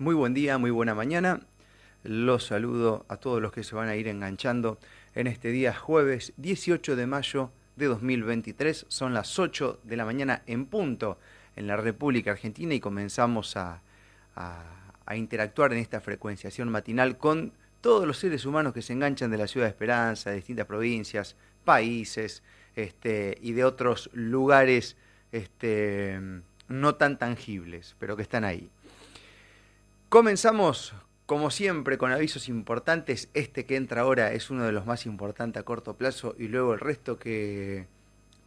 [0.00, 1.40] Muy buen día, muy buena mañana.
[2.04, 4.78] Los saludo a todos los que se van a ir enganchando
[5.14, 8.86] en este día jueves 18 de mayo de 2023.
[8.88, 11.18] Son las 8 de la mañana en punto
[11.54, 13.82] en la República Argentina y comenzamos a,
[15.14, 19.48] interactuar en esta frecuenciación matinal con todos los seres humanos que se enganchan de la
[19.48, 21.36] ciudad de Esperanza, de distintas provincias,
[21.66, 22.42] países
[22.74, 24.96] este, y de otros lugares
[25.30, 26.18] este,
[26.68, 28.70] no tan tangibles, pero que están ahí.
[30.10, 30.92] Comenzamos,
[31.24, 33.28] como siempre, con avisos importantes.
[33.32, 36.74] Este que entra ahora es uno de los más importantes a corto plazo y luego
[36.74, 37.86] el resto que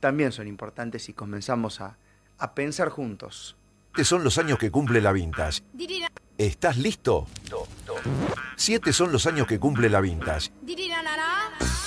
[0.02, 1.96] también son importantes y comenzamos a,
[2.38, 3.56] a pensar juntos.
[3.92, 5.62] Estos son los años que cumple la Vintage.
[6.38, 7.28] ¿Estás listo?
[8.58, 10.52] Siete son los años que cumple la Vintage.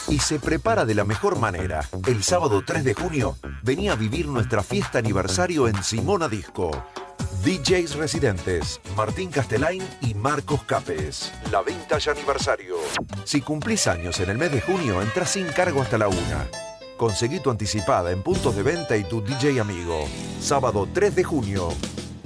[0.09, 1.87] Y se prepara de la mejor manera.
[2.07, 6.71] El sábado 3 de junio, venía a vivir nuestra fiesta aniversario en Simona Disco.
[7.47, 11.33] DJs residentes, Martín Castelain y Marcos Capes.
[11.53, 12.75] La Vintage Aniversario.
[13.23, 16.49] Si cumplís años en el mes de junio, entras sin cargo hasta la una.
[16.97, 20.09] Conseguí tu anticipada en puntos de venta y tu DJ amigo.
[20.41, 21.69] Sábado 3 de junio.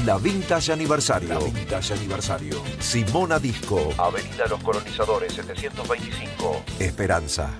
[0.07, 1.29] La Vintage Aniversario.
[1.29, 2.57] La Vintage Aniversario.
[2.79, 3.93] Simona Disco.
[3.99, 6.63] Avenida Los Colonizadores 725.
[6.79, 7.51] Esperanza.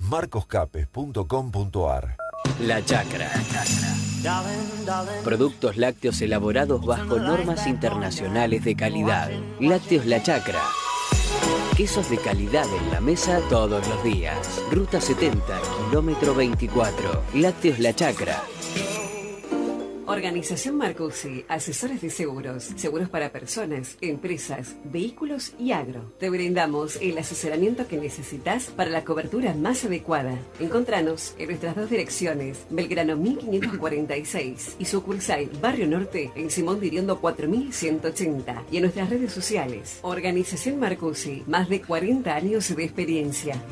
[0.00, 2.18] marcoscapes.com.ar
[2.60, 3.30] La Chacra.
[5.24, 9.30] Productos lácteos elaborados bajo normas internacionales de calidad.
[9.60, 10.60] Lácteos La Chacra
[11.76, 14.60] Quesos de calidad en la mesa todos los días.
[14.70, 15.42] Ruta 70,
[15.88, 17.24] kilómetro 24.
[17.34, 18.42] Lácteos La Chacra.
[20.06, 26.12] Organización Marcusi, asesores de seguros, seguros para personas, empresas, vehículos y agro.
[26.18, 30.36] Te brindamos el asesoramiento que necesitas para la cobertura más adecuada.
[30.58, 38.64] Encontranos en nuestras dos direcciones, Belgrano 1546 y sucursal Barrio Norte en Simón Diriondo 4180
[38.72, 40.00] y en nuestras redes sociales.
[40.02, 43.62] Organización Marcusi, más de 40 años de experiencia.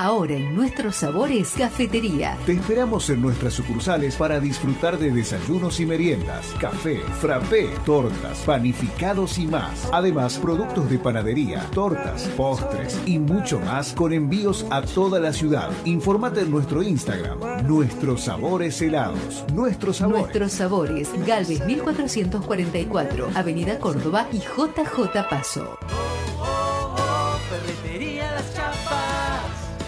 [0.00, 2.38] Ahora en nuestros sabores, cafetería.
[2.46, 9.38] Te esperamos en nuestras sucursales para disfrutar de desayunos y meriendas, café, frappé, tortas, panificados
[9.38, 9.88] y más.
[9.92, 15.68] Además, productos de panadería, tortas, postres y mucho más con envíos a toda la ciudad.
[15.84, 19.44] Informate en nuestro Instagram, Nuestros Sabores Helados.
[19.52, 20.20] Nuestros Sabores.
[20.20, 25.76] Nuestros Sabores, Galvez 1444, Avenida Córdoba y JJ Paso.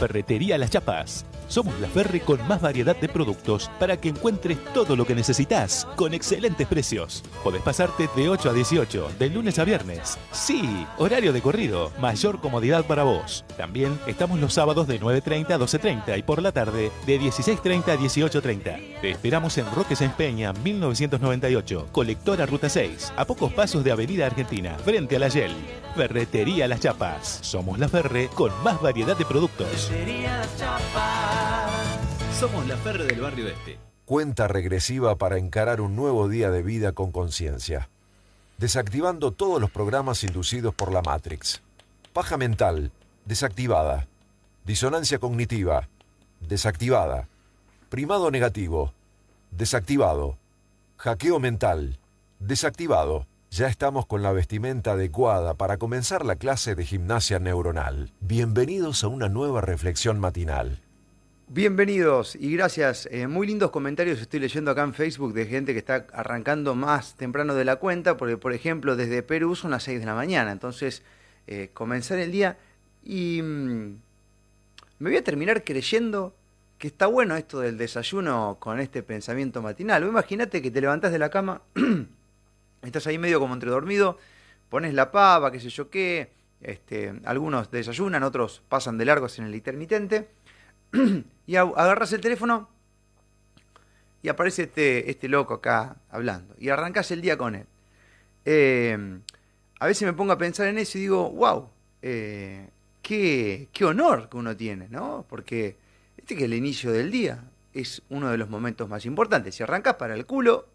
[0.00, 1.26] Ferretería Las Chapas.
[1.50, 5.84] Somos la Ferre con más variedad de productos para que encuentres todo lo que necesitas
[5.96, 7.24] con excelentes precios.
[7.42, 10.16] Podés pasarte de 8 a 18, de lunes a viernes.
[10.30, 13.44] Sí, horario de corrido, mayor comodidad para vos.
[13.56, 17.98] También estamos los sábados de 9.30 a 12.30 y por la tarde de 16.30 a
[17.98, 19.00] 18.30.
[19.00, 24.26] Te esperamos en Roque Sáenz Peña, 1998, colectora Ruta 6, a pocos pasos de Avenida
[24.26, 25.56] Argentina, frente a la Yel.
[25.96, 27.40] Ferretería Las Chapas.
[27.42, 29.66] Somos la Ferre con más variedad de productos.
[29.88, 31.39] Ferretería Las Chapas.
[32.40, 33.78] Somos la Ferre del barrio este.
[34.06, 37.90] Cuenta regresiva para encarar un nuevo día de vida con conciencia.
[38.56, 41.60] Desactivando todos los programas inducidos por la Matrix.
[42.14, 42.92] Paja mental,
[43.26, 44.08] desactivada.
[44.64, 45.88] Disonancia cognitiva,
[46.40, 47.28] desactivada.
[47.88, 48.94] Primado negativo,
[49.50, 50.38] desactivado.
[50.96, 51.98] Hackeo mental,
[52.38, 53.26] desactivado.
[53.50, 58.12] Ya estamos con la vestimenta adecuada para comenzar la clase de gimnasia neuronal.
[58.20, 60.80] Bienvenidos a una nueva reflexión matinal.
[61.52, 63.08] Bienvenidos y gracias.
[63.10, 67.16] Eh, muy lindos comentarios estoy leyendo acá en Facebook de gente que está arrancando más
[67.16, 70.52] temprano de la cuenta, porque por ejemplo desde Perú son las 6 de la mañana,
[70.52, 71.02] entonces
[71.48, 72.56] eh, comenzar el día
[73.02, 74.00] y mm,
[75.00, 76.36] me voy a terminar creyendo
[76.78, 80.04] que está bueno esto del desayuno con este pensamiento matinal.
[80.04, 81.62] Imagínate que te levantás de la cama
[82.84, 84.18] Estás ahí medio como entre dormido,
[84.68, 86.30] pones la pava, qué sé yo qué,
[86.60, 90.28] este, algunos desayunan, otros pasan de largos en el intermitente,
[91.46, 92.68] y agarras el teléfono
[94.22, 97.66] y aparece este, este loco acá hablando, y arrancas el día con él.
[98.44, 99.22] Em,
[99.78, 101.70] a veces me pongo a pensar en eso y digo, wow,
[102.02, 102.68] eh,
[103.02, 105.24] qué, qué honor que uno tiene, ¿no?
[105.28, 105.76] Porque
[106.16, 109.54] este que es el inicio del día es uno de los momentos más importantes.
[109.54, 110.68] Si arrancas para el culo,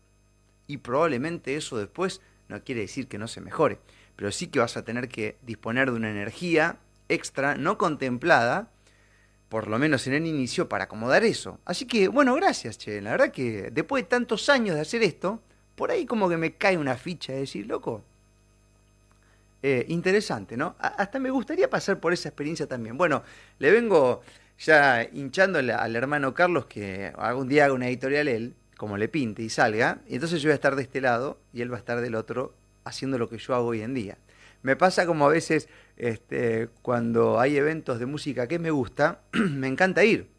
[0.68, 3.80] y probablemente eso después no quiere decir que no se mejore,
[4.16, 6.78] pero sí que vas a tener que disponer de una energía
[7.10, 8.72] extra no contemplada,
[9.50, 11.60] por lo menos en el inicio, para acomodar eso.
[11.66, 13.02] Así que, bueno, gracias, Che.
[13.02, 15.42] La verdad que después de tantos años de hacer esto,
[15.76, 18.04] por ahí como que me cae una ficha de decir, loco,
[19.62, 20.76] eh, interesante, ¿no?
[20.80, 22.98] hasta me gustaría pasar por esa experiencia también.
[22.98, 23.24] Bueno,
[23.58, 24.22] le vengo
[24.60, 29.42] ya hinchando al hermano Carlos que algún día haga una editorial él, como le pinte
[29.42, 31.80] y salga, y entonces yo voy a estar de este lado y él va a
[31.80, 32.54] estar del otro
[32.84, 34.18] haciendo lo que yo hago hoy en día.
[34.62, 39.68] Me pasa como a veces este, cuando hay eventos de música que me gusta, me
[39.68, 40.30] encanta ir.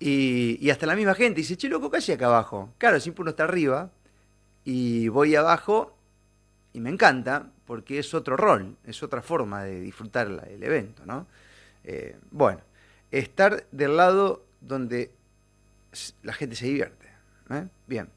[0.00, 2.72] Y, hasta la misma gente dice, che, loco, ¿qué hay acá abajo?
[2.78, 3.90] Claro, siempre uno está arriba
[4.64, 5.96] y voy abajo
[6.72, 11.26] y me encanta porque es otro rol, es otra forma de disfrutar el evento, ¿no?
[11.84, 12.60] Eh, bueno,
[13.10, 15.10] estar del lado donde
[16.22, 17.06] la gente se divierte.
[17.50, 17.66] ¿eh?
[17.86, 18.08] Bien.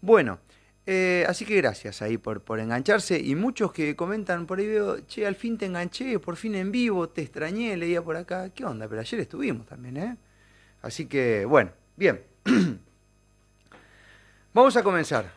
[0.00, 0.40] Bueno,
[0.84, 5.00] eh, así que gracias ahí por, por engancharse y muchos que comentan por ahí veo,
[5.06, 8.64] che, al fin te enganché, por fin en vivo, te extrañé, leía por acá, ¿qué
[8.64, 8.88] onda?
[8.88, 10.16] Pero ayer estuvimos también, ¿eh?
[10.82, 12.20] Así que, bueno, bien.
[14.54, 15.32] Vamos a comenzar.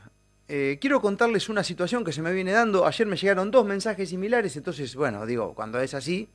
[0.47, 2.86] Eh, quiero contarles una situación que se me viene dando.
[2.86, 6.27] Ayer me llegaron dos mensajes similares, entonces, bueno, digo, cuando es así,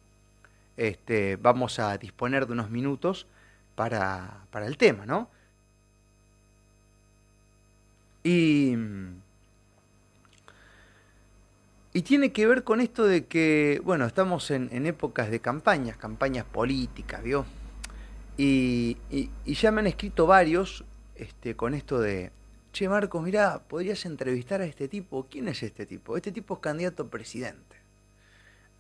[0.76, 3.26] este, vamos a disponer de unos minutos
[3.74, 5.30] para, para el tema, ¿no?
[8.22, 8.74] Y,
[11.92, 16.44] y tiene que ver con esto de que, bueno, estamos en, épocas de campañas, campañas
[16.44, 17.46] políticas, ¿vio?
[18.36, 18.96] Y,
[19.44, 20.84] ya me han escrito varios
[21.16, 22.30] este, con esto de,
[22.72, 25.26] che Marcos, mirá, podrías entrevistar a este tipo.
[25.30, 26.16] ¿Quién es este tipo?
[26.16, 27.76] Este tipo es candidato a presidente.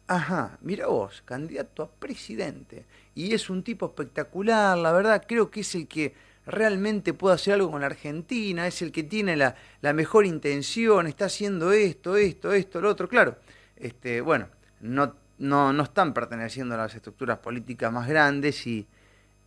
[0.06, 2.84] Ajá, mira vos, candidato a presidente.
[3.14, 6.14] Y es un tipo espectacular, la verdad, creo que es el que
[6.50, 9.54] realmente puede hacer algo con la Argentina, es el que tiene la,
[9.92, 13.08] mejor intención, está haciendo esto, esto, esto, lo otro.
[13.08, 13.36] Claro,
[13.76, 14.48] este, bueno,
[14.80, 18.86] no, no, no están perteneciendo a las estructuras políticas más grandes y,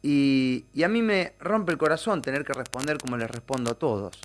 [0.02, 4.20] y, a mí me rompe el corazón tener que responder como les respondo a todos.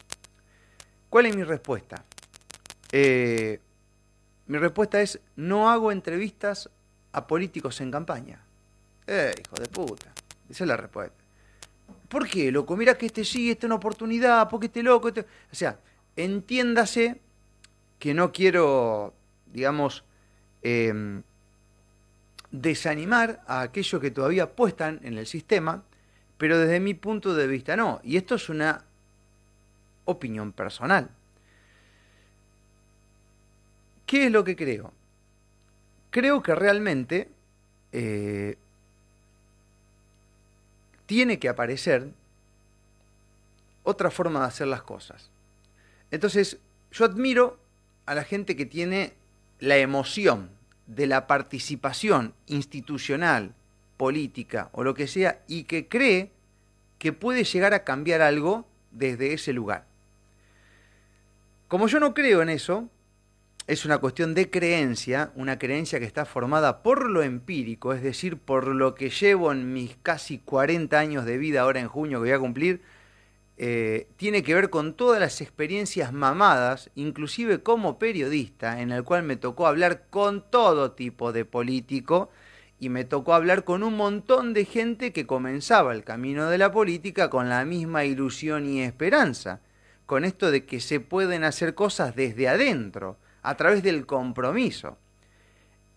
[1.08, 2.04] ¿Cuál es mi respuesta?
[2.92, 3.60] Eh,
[4.46, 6.70] mi respuesta es, no hago entrevistas
[7.12, 8.40] a políticos en campaña.
[9.06, 10.12] Eh, hijo de puta.
[10.48, 11.17] Esa es la respuesta.
[12.08, 12.76] ¿Por qué, loco?
[12.76, 15.08] Mira que este sí, esta es una oportunidad, porque este loco...
[15.08, 15.20] Este...
[15.20, 15.78] O sea,
[16.16, 17.20] entiéndase
[17.98, 19.14] que no quiero,
[19.46, 20.04] digamos,
[20.62, 21.22] eh,
[22.50, 25.84] desanimar a aquellos que todavía apuestan en el sistema,
[26.38, 28.00] pero desde mi punto de vista no.
[28.02, 28.84] Y esto es una
[30.04, 31.10] opinión personal.
[34.06, 34.92] ¿Qué es lo que creo?
[36.10, 37.28] Creo que realmente
[37.92, 38.56] eh,
[41.08, 42.12] tiene que aparecer
[43.82, 45.30] otra forma de hacer las cosas.
[46.10, 46.58] Entonces,
[46.92, 47.58] yo admiro
[48.04, 49.14] a la gente que tiene
[49.58, 50.50] la emoción
[50.86, 53.54] de la participación institucional,
[53.96, 56.30] política o lo que sea, y que cree
[56.98, 59.86] que puede llegar a cambiar algo desde ese lugar.
[61.68, 62.90] Como yo no creo en eso,
[63.68, 68.38] es una cuestión de creencia, una creencia que está formada por lo empírico, es decir,
[68.38, 72.30] por lo que llevo en mis casi 40 años de vida ahora en junio que
[72.30, 72.80] voy a cumplir,
[73.58, 79.24] eh, tiene que ver con todas las experiencias mamadas, inclusive como periodista, en el cual
[79.24, 82.30] me tocó hablar con todo tipo de político
[82.80, 86.72] y me tocó hablar con un montón de gente que comenzaba el camino de la
[86.72, 89.60] política con la misma ilusión y esperanza,
[90.06, 94.98] con esto de que se pueden hacer cosas desde adentro, a través del compromiso.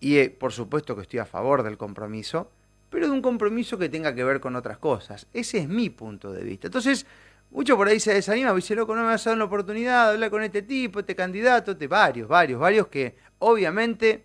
[0.00, 2.50] Y eh, por supuesto que estoy a favor del compromiso,
[2.90, 5.26] pero de un compromiso que tenga que ver con otras cosas.
[5.32, 6.66] Ese es mi punto de vista.
[6.66, 7.06] Entonces,
[7.50, 10.12] mucho por ahí se desanima, dice, loco, no me vas a dar la oportunidad de
[10.14, 14.24] hablar con este tipo, este candidato, este, varios, varios, varios que obviamente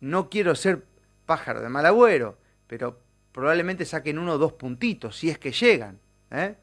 [0.00, 0.84] no quiero ser
[1.26, 2.98] pájaro de mal agüero, pero
[3.32, 5.98] probablemente saquen uno o dos puntitos, si es que llegan.
[6.30, 6.56] ¿eh?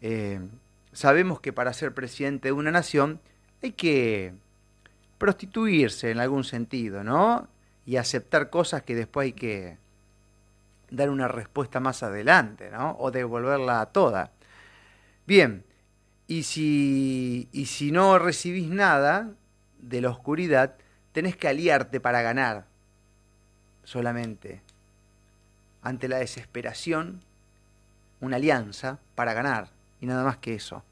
[0.00, 0.40] Eh,
[0.92, 3.20] sabemos que para ser presidente de una nación
[3.62, 4.34] hay que
[5.18, 7.48] prostituirse en algún sentido, ¿no?
[7.84, 9.78] Y aceptar cosas que después hay que
[10.90, 12.96] dar una respuesta más adelante, ¿no?
[12.98, 14.30] O devolverla a toda.
[15.26, 15.64] Bien,
[16.26, 19.32] y si, y si no recibís nada
[19.78, 20.76] de la oscuridad,
[21.12, 22.66] tenés que aliarte para ganar
[23.84, 24.62] solamente.
[25.82, 27.22] Ante la desesperación,
[28.20, 29.70] una alianza para ganar,
[30.00, 30.84] y nada más que eso.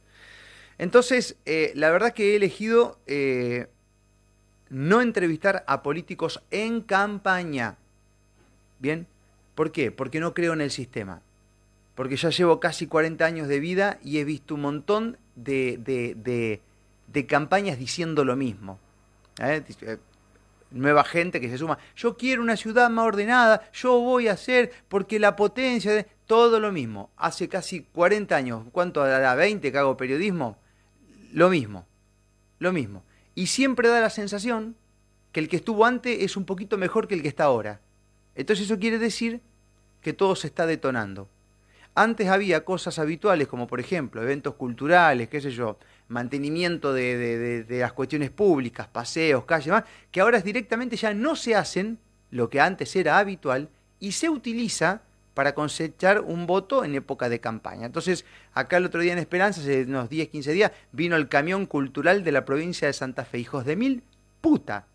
[0.78, 3.68] Entonces, eh, la verdad que he elegido eh,
[4.68, 7.76] no entrevistar a políticos en campaña.
[8.78, 9.06] ¿Bien?
[9.54, 9.90] ¿Por qué?
[9.90, 11.22] Porque no creo en el sistema
[11.96, 17.26] porque ya llevo casi 40 años de vida y he visto un montón de, de,
[17.26, 18.78] campañas diciendo lo mismo.
[19.40, 19.64] ¿eh?
[19.80, 19.96] Eh,
[20.70, 24.70] nueva gente que se suma, yo quiero una ciudad más ordenada, yo voy a hacer,
[24.88, 26.06] porque la potencia de...
[26.26, 27.10] Todo lo mismo.
[27.16, 29.32] Hace casi 40 años, ¿cuánto da?
[29.36, 30.58] 20 que hago periodismo?
[31.32, 31.86] Lo mismo,
[32.58, 33.04] lo mismo.
[33.36, 34.74] Y siempre da la sensación
[35.30, 37.80] que el que estuvo antes es un poquito mejor que el que está ahora.
[38.34, 39.42] Entonces eso quiere decir
[40.00, 41.28] que todo se está detonando.
[41.94, 45.78] Antes había cosas habituales como por ejemplo eventos culturales, qué sé yo,
[46.08, 51.98] mantenimiento de, las cuestiones públicas, paseos, calles, más, que ahora directamente ya no se hacen
[52.30, 53.68] lo que antes era habitual
[54.00, 55.02] y se utiliza
[55.36, 57.84] para cosechar un voto en época de campaña.
[57.84, 58.24] Entonces,
[58.54, 62.24] acá el otro día en Esperanza, hace unos 10, 15 días, vino el camión cultural
[62.24, 64.02] de la provincia de Santa Fe, hijos de mil
[64.40, 64.86] puta.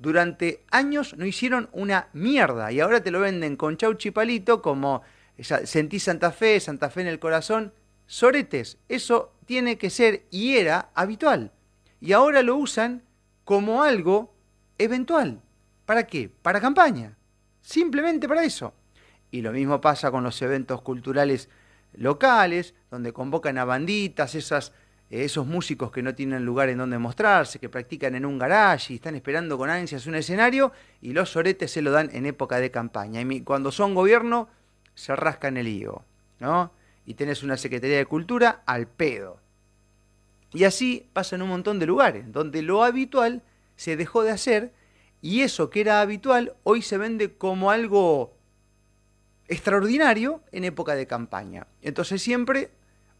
[0.00, 5.02] Durante años no hicieron una mierda y ahora te lo venden con chauchi palito como
[5.38, 7.72] sentí Santa Fe, Santa Fe en el corazón.
[8.08, 11.52] Soretes, eso tiene que ser y era habitual.
[12.00, 13.04] Y ahora lo usan
[13.44, 14.34] como algo
[14.76, 15.40] eventual.
[15.86, 16.28] ¿Para qué?
[16.42, 17.16] Para campaña.
[17.62, 18.74] Simplemente para eso.
[19.30, 21.48] Y lo mismo pasa con los eventos culturales
[21.94, 24.72] locales, donde convocan a banditas, esas,
[25.10, 28.96] esos músicos que no tienen lugar en donde mostrarse, que practican en un garage y
[28.96, 32.70] están esperando con ansias un escenario, y los soretes se lo dan en época de
[32.70, 33.20] campaña.
[33.20, 34.48] Y cuando son gobierno,
[34.94, 36.04] se rascan el higo,
[36.40, 36.72] ¿no?
[37.06, 39.40] Y tenés una Secretaría de Cultura al pedo.
[40.52, 43.42] Y así pasa en un montón de lugares, donde lo habitual
[43.76, 44.72] se dejó de hacer
[45.20, 48.34] y eso que era habitual hoy se vende como algo
[49.48, 51.66] extraordinario en época de campaña.
[51.82, 52.70] Entonces siempre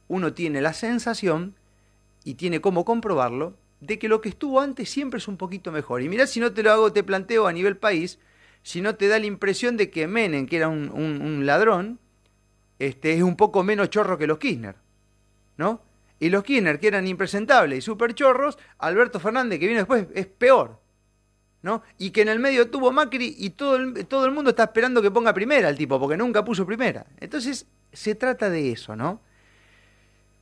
[0.06, 1.56] uno tiene la sensación
[2.24, 6.02] y tiene como comprobarlo de que lo que estuvo antes siempre es un poquito mejor.
[6.02, 8.18] Y mirá si no te lo hago, te planteo a nivel país,
[8.62, 12.00] si no te da la impresión de que Menem, que era un, ladrón,
[12.78, 14.76] este, es un poco menos chorro que los Kirchner,
[15.56, 15.82] ¿no?
[16.20, 20.26] Y los Kirchner, que eran impresentables y super chorros, Alberto Fernández, que vino después, es
[20.26, 20.80] peor,
[21.62, 21.82] ¿no?
[21.98, 25.02] Y que en el medio tuvo Macri y todo el, todo el mundo está esperando
[25.02, 27.06] que ponga primera el tipo, porque nunca puso primera.
[27.20, 29.20] Entonces, se trata de eso, ¿no?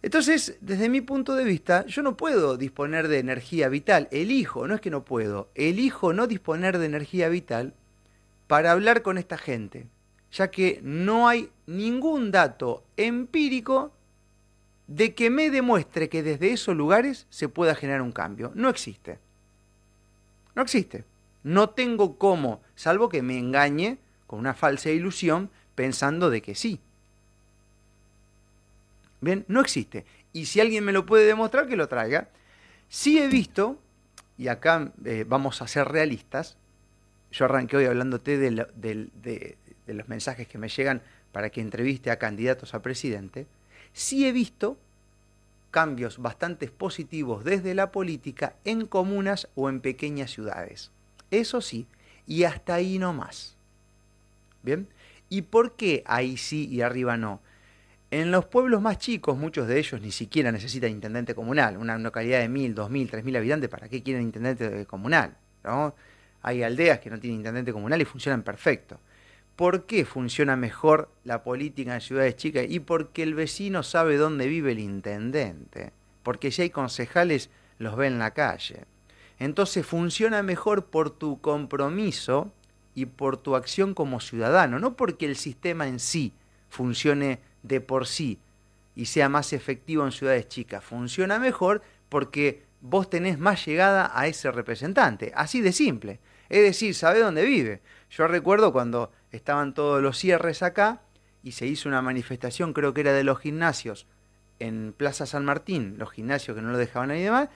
[0.03, 4.75] Entonces, desde mi punto de vista, yo no puedo disponer de energía vital, elijo, no
[4.75, 7.75] es que no puedo, elijo no disponer de energía vital
[8.47, 9.89] para hablar con esta gente,
[10.31, 13.93] ya que no hay ningún dato empírico
[14.87, 18.53] de que me demuestre que desde esos lugares se pueda generar un cambio.
[18.55, 19.19] No existe.
[20.57, 21.05] No existe.
[21.45, 26.81] No tengo cómo, salvo que me engañe con una falsa ilusión pensando de que sí.
[29.21, 30.05] Bien, no existe.
[30.33, 32.29] Y si alguien me lo puede demostrar, que lo traiga.
[32.89, 33.79] Sí he visto,
[34.37, 36.57] y acá eh, vamos a ser realistas,
[37.31, 42.19] yo arranqué hoy hablándote de, de, los mensajes que me llegan para que entreviste a
[42.19, 43.47] candidatos a presidente.
[43.93, 44.79] Sí he visto
[45.77, 50.91] cambios bastante positivos desde la política en comunas o en pequeñas ciudades.
[51.31, 51.87] Eso sí,
[52.27, 53.59] y hasta ahí no más.
[54.63, 54.89] ¿Bien?
[55.29, 57.43] ¿Y por qué ahí sí y arriba no?
[58.11, 61.77] En los pueblos más chicos, muchos de ellos ni siquiera necesitan intendente comunal.
[61.77, 65.37] Una localidad de mil, dos mil, tres mil habitantes, ¿para qué quieren intendente comunal?
[65.63, 65.95] ¿no?
[66.41, 68.99] Hay aldeas que no tienen intendente comunal y funcionan perfecto.
[69.57, 72.67] ¿Por qué funciona mejor la política en ciudades chicas?
[72.69, 75.93] Y porque el vecino sabe dónde vive el intendente.
[76.23, 77.49] Porque si hay concejales,
[77.79, 78.85] los ve en la calle.
[79.39, 82.53] Entonces funciona mejor por tu compromiso
[82.95, 86.33] y por tu acción como ciudadano, no porque el sistema en sí
[86.69, 88.39] funcione de por sí
[88.95, 90.83] y sea más efectivo en ciudades chicas.
[90.83, 95.33] Funciona mejor porque vos tenés más llegada a ese representante.
[95.35, 96.21] Así de simple.
[96.49, 97.81] Es decir, sabe dónde vive.
[98.11, 101.03] Yo recuerdo cuando estaban todos los cierres acá
[101.43, 104.07] y se hizo una manifestación, creo que era de los gimnasios,
[104.59, 107.49] en Plaza San Martín, los gimnasios que no lo dejaban ahí demás,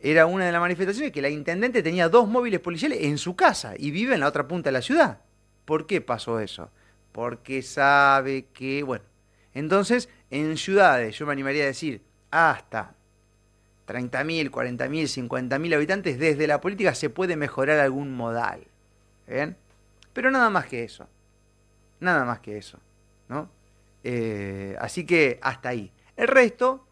[0.00, 3.74] era una de las manifestaciones que la intendente tenía dos móviles policiales en su casa
[3.76, 5.18] y vive en la otra punta de la ciudad.
[5.64, 6.70] ¿Por qué pasó eso?
[7.12, 9.04] Porque sabe que, bueno,
[9.54, 12.94] entonces en ciudades, yo me animaría a decir, hasta
[13.86, 18.60] 30.000, 40.000, 50.000 habitantes, desde la política se puede mejorar algún modal.
[19.26, 19.56] ¿Bien?
[20.14, 21.06] Pero nada más que eso.
[22.00, 22.78] Nada más que eso.
[23.28, 23.50] ¿no?
[24.02, 25.92] Eh, así que hasta ahí.
[26.16, 26.86] El resto,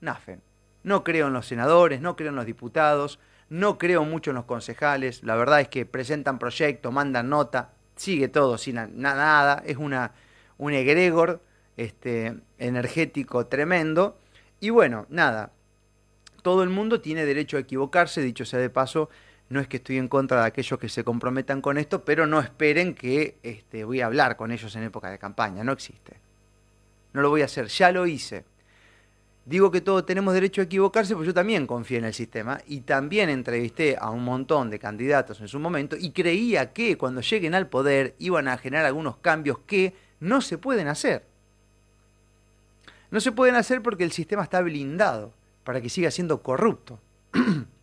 [0.00, 0.40] nafen.
[0.84, 3.18] No creo en los senadores, no creo en los diputados,
[3.50, 5.22] no creo mucho en los concejales.
[5.24, 9.62] La verdad es que presentan proyectos, mandan nota, sigue todo sin nada.
[9.66, 10.12] Es una,
[10.56, 11.42] un egregor
[11.76, 14.16] este, energético tremendo.
[14.60, 15.52] Y bueno, nada,
[16.42, 19.10] todo el mundo tiene derecho a equivocarse, dicho sea de paso,
[19.50, 22.40] no es que estoy en contra de aquellos que se comprometan con esto, pero no
[22.40, 26.16] esperen que este, voy a hablar con ellos en época de campaña, no existe.
[27.14, 28.44] No lo voy a hacer, ya lo hice.
[29.46, 32.82] Digo que todos tenemos derecho a equivocarse, porque yo también confié en el sistema y
[32.82, 37.54] también entrevisté a un montón de candidatos en su momento y creía que cuando lleguen
[37.54, 41.24] al poder iban a generar algunos cambios que no se pueden hacer.
[43.10, 45.32] No se pueden hacer porque el sistema está blindado
[45.64, 47.00] para que siga siendo corrupto.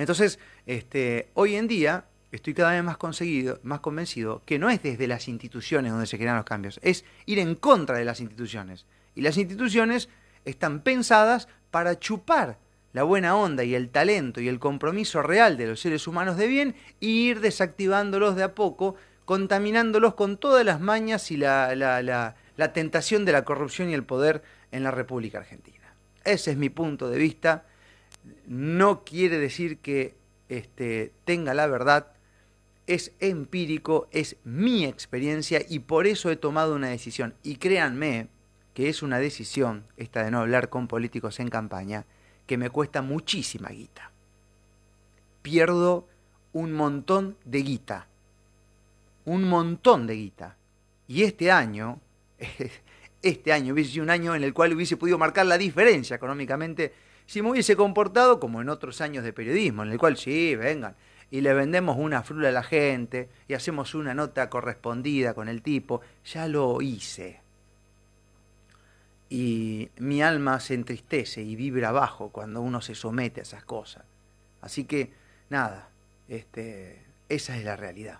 [0.00, 4.82] Entonces, este, hoy en día estoy cada vez más, conseguido, más convencido que no es
[4.82, 8.86] desde las instituciones donde se generan los cambios, es ir en contra de las instituciones.
[9.14, 10.08] Y las instituciones
[10.46, 12.56] están pensadas para chupar
[12.94, 16.46] la buena onda y el talento y el compromiso real de los seres humanos de
[16.46, 22.72] bien e ir desactivándolos de a poco, contaminándolos con todas las mañas y la, la
[22.72, 24.42] tentación de la corrupción y el poder
[24.72, 25.94] en la República Argentina.
[26.24, 27.66] Ese es mi punto de vista.
[28.46, 30.16] No quiere decir que
[30.48, 32.12] este, tenga la verdad,
[32.86, 37.34] es empírico, es mi experiencia y por eso he tomado una decisión.
[37.42, 38.28] Y créanme
[38.74, 42.04] que es una decisión, esta de no hablar con políticos en campaña,
[42.46, 44.10] que me cuesta muchísima guita.
[45.42, 46.08] Pierdo
[46.52, 48.08] un montón de guita.
[49.24, 50.56] Un montón de guita.
[51.06, 52.00] Y este año,
[53.22, 56.92] este año hubiese sido un año en el cual hubiese podido marcar la diferencia económicamente
[57.30, 60.96] si me hubiese comportado como en otros años de periodismo, en el cual sí, vengan,
[61.30, 65.62] y le vendemos una frula a la gente y hacemos una nota correspondida con el
[65.62, 67.40] tipo, ya lo hice.
[69.28, 74.02] Y mi alma se entristece y vibra abajo cuando uno se somete a esas cosas.
[74.60, 75.12] Así que,
[75.50, 75.88] nada,
[76.26, 78.18] este, esa es la realidad.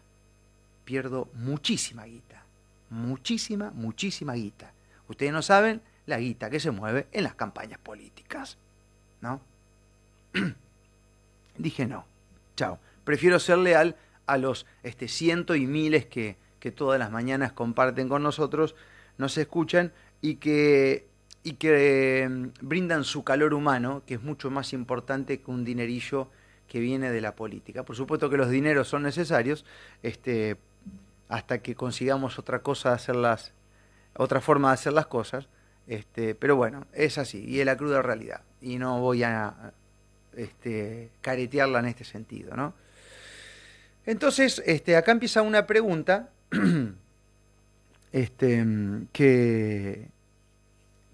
[0.84, 2.44] Pierdo muchísima guita,
[2.90, 4.72] muchísima, muchísima guita.
[5.08, 8.56] Ustedes no saben la guita que se mueve en las campañas políticas.
[9.20, 9.40] ¿No?
[11.58, 12.04] Dije no.
[12.56, 12.78] Chao
[13.10, 13.96] prefiero ser leal
[14.26, 18.76] a los este, cientos y miles que, que todas las mañanas comparten con nosotros,
[19.18, 21.08] nos escuchan y que,
[21.42, 26.28] y que em, brindan su calor humano, que es mucho más importante que un dinerillo
[26.68, 27.82] que viene de la política.
[27.82, 29.64] Por supuesto que los dineros son necesarios,
[30.04, 30.56] este,
[31.28, 33.52] hasta que consigamos otra cosa de hacerlas,
[34.14, 35.48] otra forma de hacer las cosas,
[35.90, 39.72] este, pero bueno, es así, y es la cruda realidad, y no voy a
[40.36, 42.74] este, caretearla en este sentido, ¿no?
[44.06, 46.30] Entonces, este, acá empieza una pregunta
[48.12, 48.64] este,
[49.12, 50.08] que,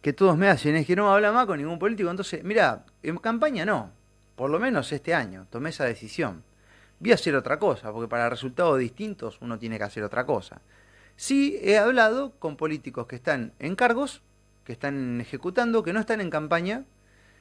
[0.03, 2.11] que todos me hacen, es que no habla más con ningún político.
[2.11, 3.91] Entonces, mira, en campaña no,
[4.35, 6.45] por lo menos este año tomé esa decisión.
[7.01, 10.61] Voy a hacer otra cosa, porque para resultados distintos uno tiene que hacer otra cosa.
[11.17, 14.23] Sí he hablado con políticos que están en cargos,
[14.67, 16.85] que están ejecutando, que no están en campaña,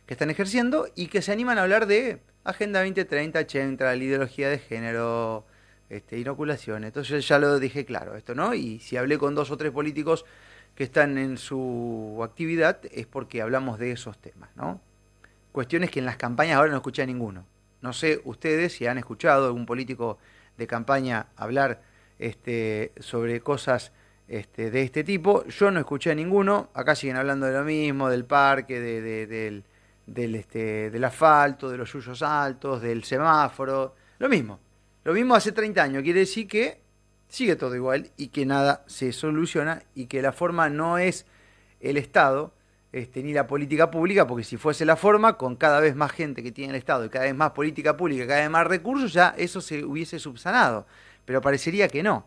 [0.05, 4.47] que están ejerciendo y que se animan a hablar de Agenda 2030, 80, la ideología
[4.47, 5.43] de género,
[5.89, 6.83] este, inoculación.
[6.83, 8.53] Entonces ya lo dije claro, esto, ¿no?
[8.53, 10.23] Y si hablé con dos o tres políticos
[10.75, 14.79] que están en su actividad es porque hablamos de esos temas, ¿no?
[15.51, 17.47] Cuestiones que en las campañas ahora no escuché ninguno.
[17.81, 20.19] No sé ustedes si han escuchado algún político
[20.57, 21.81] de campaña hablar
[22.19, 23.91] este, sobre cosas
[24.27, 25.45] este, de este tipo.
[25.45, 26.69] Yo no escuché a ninguno.
[26.73, 29.63] Acá siguen hablando de lo mismo, del parque, de, del
[30.05, 34.59] del, este, del asfalto, de los yuyos altos, del semáforo, lo mismo.
[35.03, 36.81] Lo mismo hace 30 años, quiere decir que
[37.27, 41.25] sigue todo igual y que nada se soluciona y que la forma no es
[41.79, 42.53] el Estado
[42.91, 46.41] este, ni la política pública, porque si fuese la forma, con cada vez más gente
[46.41, 49.35] que tiene el Estado y cada vez más política pública, cada vez más recursos, ya
[49.37, 50.87] eso se hubiese subsanado.
[51.25, 52.25] Pero parecería que no.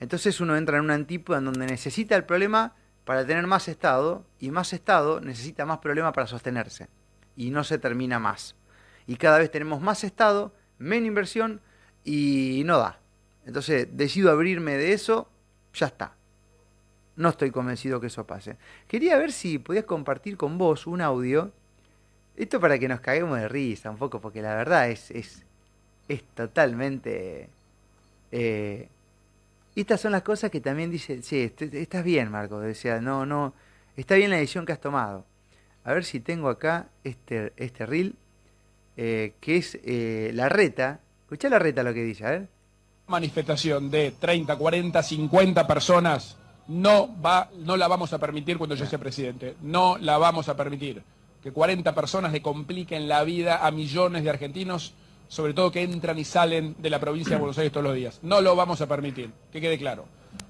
[0.00, 4.24] Entonces uno entra en un antípoda en donde necesita el problema para tener más Estado
[4.38, 6.88] y más Estado necesita más problema para sostenerse
[7.36, 8.54] y no se termina más.
[9.06, 11.60] Y cada vez tenemos más Estado, menos inversión
[12.04, 13.00] y no da.
[13.46, 15.28] Entonces decido abrirme de eso,
[15.72, 16.14] ya está.
[17.16, 18.58] No estoy convencido que eso pase.
[18.86, 21.50] Quería ver si podías compartir con vos un audio.
[22.36, 25.44] Esto para que nos caguemos de risa un poco, porque la verdad es, es,
[26.08, 27.48] es totalmente...
[28.30, 28.88] Eh,
[29.80, 32.60] estas son las cosas que también dice, sí, este, estás bien, Marco.
[32.60, 33.54] Decía, no, no,
[33.96, 35.24] está bien la decisión que has tomado.
[35.84, 38.14] A ver si tengo acá este, este reel,
[38.96, 41.00] eh, que es eh, la reta.
[41.22, 42.48] Escucha la reta lo que dice, a ver.
[43.06, 46.36] Manifestación de 30, 40, 50 personas
[46.68, 49.56] no, va, no la vamos a permitir cuando yo sea presidente.
[49.62, 51.02] No la vamos a permitir.
[51.42, 54.92] Que 40 personas le compliquen la vida a millones de argentinos,
[55.28, 58.18] sobre todo que entran y salen de la provincia de Buenos Aires todos los días.
[58.22, 60.06] No lo vamos a permitir, que quede claro.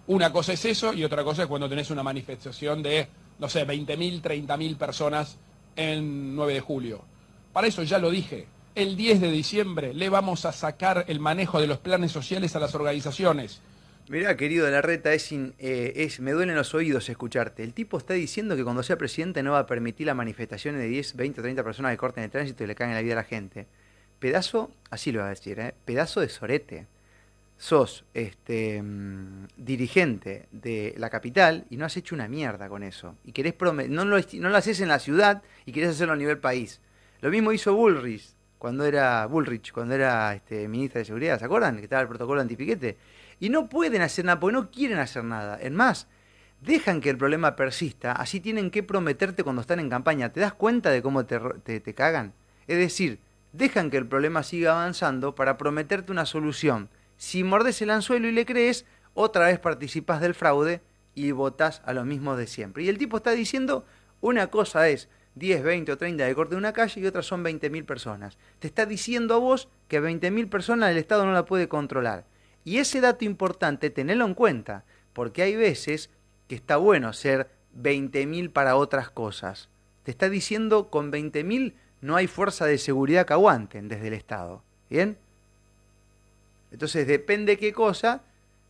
[0.07, 3.67] Una cosa es eso y otra cosa es cuando tenés una manifestación de no sé,
[3.67, 5.39] 20.000, 30.000 personas
[5.77, 7.05] en 9 de julio.
[7.53, 8.47] Para eso ya lo dije.
[8.75, 12.61] El 10 de diciembre le vamos a sacar el manejo de los planes sociales a
[12.61, 13.61] las organizaciones.
[14.09, 17.63] Mirá, querido la reta, es, eh, es, me duelen los oídos escucharte.
[17.63, 20.89] El tipo está diciendo que cuando sea presidente no va a permitir las manifestaciones de
[20.89, 23.25] 10, 20, 30 personas que corten el tránsito y le caen la vida a la
[23.25, 23.67] gente.
[24.19, 25.75] Pedazo, así lo va a decir, ¿eh?
[25.85, 26.87] pedazo de sorete
[27.59, 33.17] sos este, mm, dirigente de la capital y no has hecho una mierda con eso.
[33.25, 36.39] Y querés no, lo, no lo haces en la ciudad y querés hacerlo a nivel
[36.39, 36.81] país.
[37.21, 38.35] Lo mismo hizo Bullrich.
[38.59, 41.77] cuando era Bullrich, cuando era este, ministra de Seguridad, ¿se acuerdan?
[41.77, 42.97] Que estaba el protocolo antipiquete.
[43.41, 45.59] Y no pueden hacer nada, porque no quieren hacer nada.
[45.61, 46.07] Es más,
[46.61, 50.33] dejan que el problema persista, así tienen que prometerte cuando están en campaña.
[50.33, 51.39] ¿Te das cuenta de cómo te,
[51.81, 52.35] te, cagan?
[52.67, 53.21] Es decir,
[53.53, 56.89] dejan que el problema siga avanzando para prometerte una solución.
[57.17, 58.85] Si mordes el anzuelo y le crees,
[59.15, 60.81] otra vez participas del fraude
[61.15, 62.85] y votás a lo mismo de siempre.
[62.85, 63.85] Y el tipo está diciendo,
[64.21, 67.45] una cosa es 10, 20 o 30 de corte de una calle y otras son
[67.45, 68.39] 20.000 personas.
[68.59, 72.25] Te está diciendo a vos que 20.000 personas el Estado no la puede controlar.
[72.65, 76.11] Y ese dato importante, tenelo en cuenta, porque hay veces
[76.49, 79.69] que está bueno ser 20.000 para otras cosas.
[80.03, 84.63] Te está diciendo con 20.000 no hay fuerza de seguridad que aguanten desde el Estado.
[84.89, 85.17] ¿Bien?
[86.71, 88.23] Entonces depende qué cosa,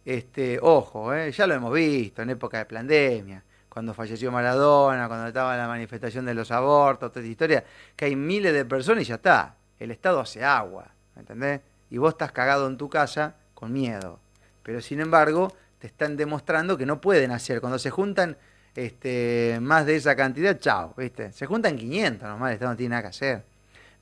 [0.05, 1.31] este, ojo, ¿eh?
[1.33, 3.43] ya lo hemos visto en época de pandemia
[3.79, 7.65] cuando falleció Maradona, cuando estaba la manifestación de los abortos, toda esta historia,
[7.95, 9.55] que hay miles de personas y ya está.
[9.79, 11.61] El Estado hace agua, ¿me entendés?
[11.89, 14.19] Y vos estás cagado en tu casa con miedo.
[14.65, 17.61] Pero sin embargo, te están demostrando que no pueden hacer.
[17.61, 18.37] Cuando se juntan
[18.75, 21.33] este, más de esa cantidad, chao, ¿viste?
[21.33, 23.45] Se juntan 500 nomás, el Estado no tiene nada que hacer.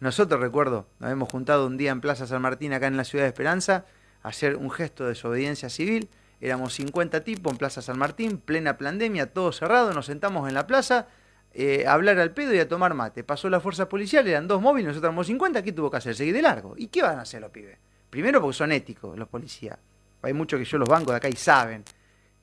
[0.01, 3.25] Nosotros, recuerdo, nos hemos juntado un día en Plaza San Martín, acá en la ciudad
[3.25, 3.87] de Esperanza,
[4.23, 8.77] a hacer un gesto de desobediencia civil Éramos 50 tipos en Plaza San Martín, plena
[8.77, 11.07] pandemia, todo cerrado, nos sentamos en la plaza
[11.55, 13.25] eh, a hablar al pedo y a tomar mate.
[13.25, 16.15] Pasó la fuerza policial, eran dos móviles, nosotros éramos 50, ¿qué tuvo que hacer?
[16.15, 16.75] Seguir de largo.
[16.77, 17.79] ¿Y qué van a hacer los pibes?
[18.11, 19.79] Primero porque son éticos los policías.
[20.23, 21.85] Hay muchos que yo los bancos de acá y saben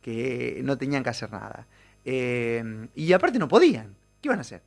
[0.02, 1.68] que no tenían que hacer nada.
[2.06, 3.96] Eh, y aparte no podían.
[4.22, 4.62] ¿Qué van a hacer?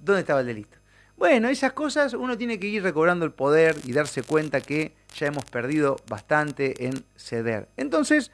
[0.00, 0.78] ¿Dónde estaba el delito?
[1.16, 5.28] Bueno, esas cosas uno tiene que ir recobrando el poder y darse cuenta que ya
[5.28, 7.68] hemos perdido bastante en ceder.
[7.76, 8.32] Entonces,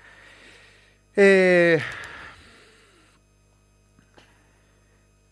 [1.16, 1.82] eh...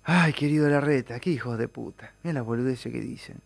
[0.05, 2.13] ay, querido Larreta, qué hijos de puta.
[2.23, 3.41] Mira las boludeces que dicen.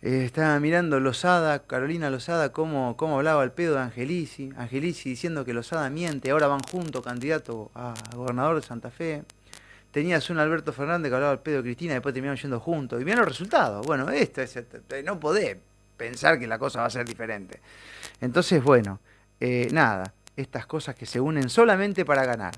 [0.00, 4.50] Eh, estaba mirando Losada, Carolina Losada, cómo, cómo hablaba el pedo de Angelici.
[4.56, 9.24] Angelici diciendo que Losada miente, ahora van juntos, candidato a gobernador de Santa Fe
[9.90, 13.00] tenías un Alberto Fernández que hablaba al pedo de Cristina después terminaron yendo juntos.
[13.00, 13.86] Y bien los resultados.
[13.86, 15.56] Bueno, esto es, este, no podés
[15.96, 17.60] pensar que la cosa va a ser diferente.
[18.20, 19.00] Entonces, bueno,
[19.40, 22.54] eh, nada, estas cosas que se unen solamente para ganar.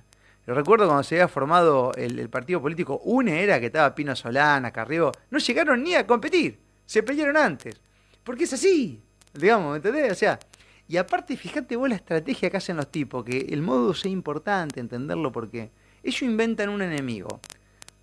[0.46, 4.70] Yo recuerdo cuando se había formado el, partido político UNE, era que estaba Pino Solana,
[4.72, 6.58] Carrió, no llegaron ni a competir,
[6.90, 7.80] se pelearon antes.
[8.24, 9.00] Porque es así,
[9.32, 10.10] digamos, ¿me entendés?
[10.10, 10.40] O sea,
[10.88, 14.80] y aparte, fíjate vos la estrategia que hacen los tipos, que el modo es importante
[14.80, 15.70] entenderlo porque
[16.02, 17.40] ellos inventan un enemigo.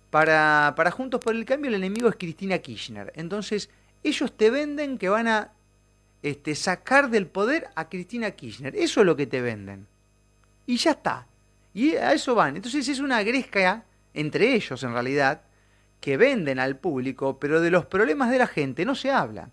[0.08, 3.12] Para, para Juntos por el Cambio el enemigo es Cristina Kirchner.
[3.14, 3.68] Entonces
[4.02, 5.52] ellos te venden que van a
[6.22, 8.74] este, sacar del poder a Cristina Kirchner.
[8.74, 9.86] Eso es lo que te venden.
[10.64, 11.26] Y ya está.
[11.74, 12.56] Y a eso van.
[12.56, 15.42] Entonces es una gresca entre ellos en realidad
[16.00, 19.50] que venden al público, pero de los problemas de la gente no se habla.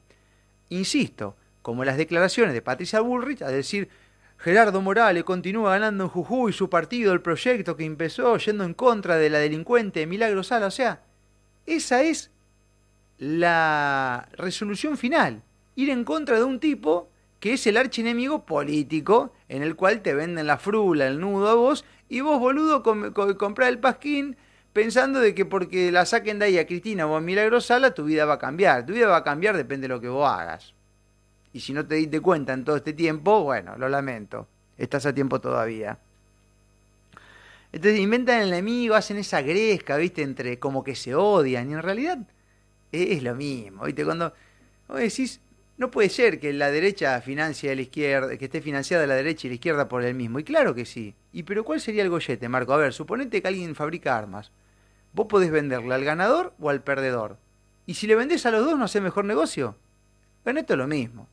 [0.70, 3.90] Insisto, como las declaraciones de Patricia Bullrich a decir
[4.38, 9.18] Gerardo Morales continúa ganando en Jujuy su partido, el proyecto que empezó yendo en contra
[9.18, 10.68] de la delincuente Milagro Sala.
[10.68, 11.02] O sea,
[11.66, 12.32] esa es
[13.18, 15.42] la resolución final.
[15.76, 20.14] Ir en contra de un tipo que es el archienemigo político en el cual te
[20.14, 22.84] venden la frula, el nudo a vos, y vos, boludo,
[23.38, 24.38] comprar el pasquín
[24.76, 28.04] pensando de que porque la saquen de ahí a Cristina o a Milagro Sala, tu
[28.04, 28.86] vida va a cambiar.
[28.86, 30.74] Tu vida va a cambiar depende de lo que vos hagas.
[31.54, 34.50] Y si no te diste cuenta en todo este tiempo, bueno, lo lamento.
[34.78, 35.98] Estás a tiempo todavía.
[37.72, 40.24] Entonces inventan el enemigo, hacen esa gresca, ¿viste?
[40.24, 41.70] Entre como que se odian.
[41.70, 42.18] Y en realidad
[42.92, 44.04] es, lo mismo, ¿viste?
[44.04, 44.34] Cuando
[44.90, 45.40] vos decís,
[45.78, 49.48] no puede ser que la derecha financie a la izquierda, que esté financiada la derecha
[49.48, 50.40] y la izquierda por el mismo.
[50.40, 51.16] Y claro que sí.
[51.32, 52.74] ¿Y pero cuál sería el gollete, Marco?
[52.74, 54.52] A ver, suponete que alguien fabrica armas.
[55.16, 57.38] Vos podés venderle al ganador o al perdedor.
[57.86, 59.78] Y si le vendés a los dos, ¿no hace mejor negocio?
[60.44, 61.28] Bueno, esto es lo mismo.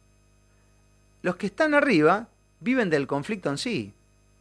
[1.23, 2.29] Los que están arriba
[2.61, 3.93] viven del conflicto en sí,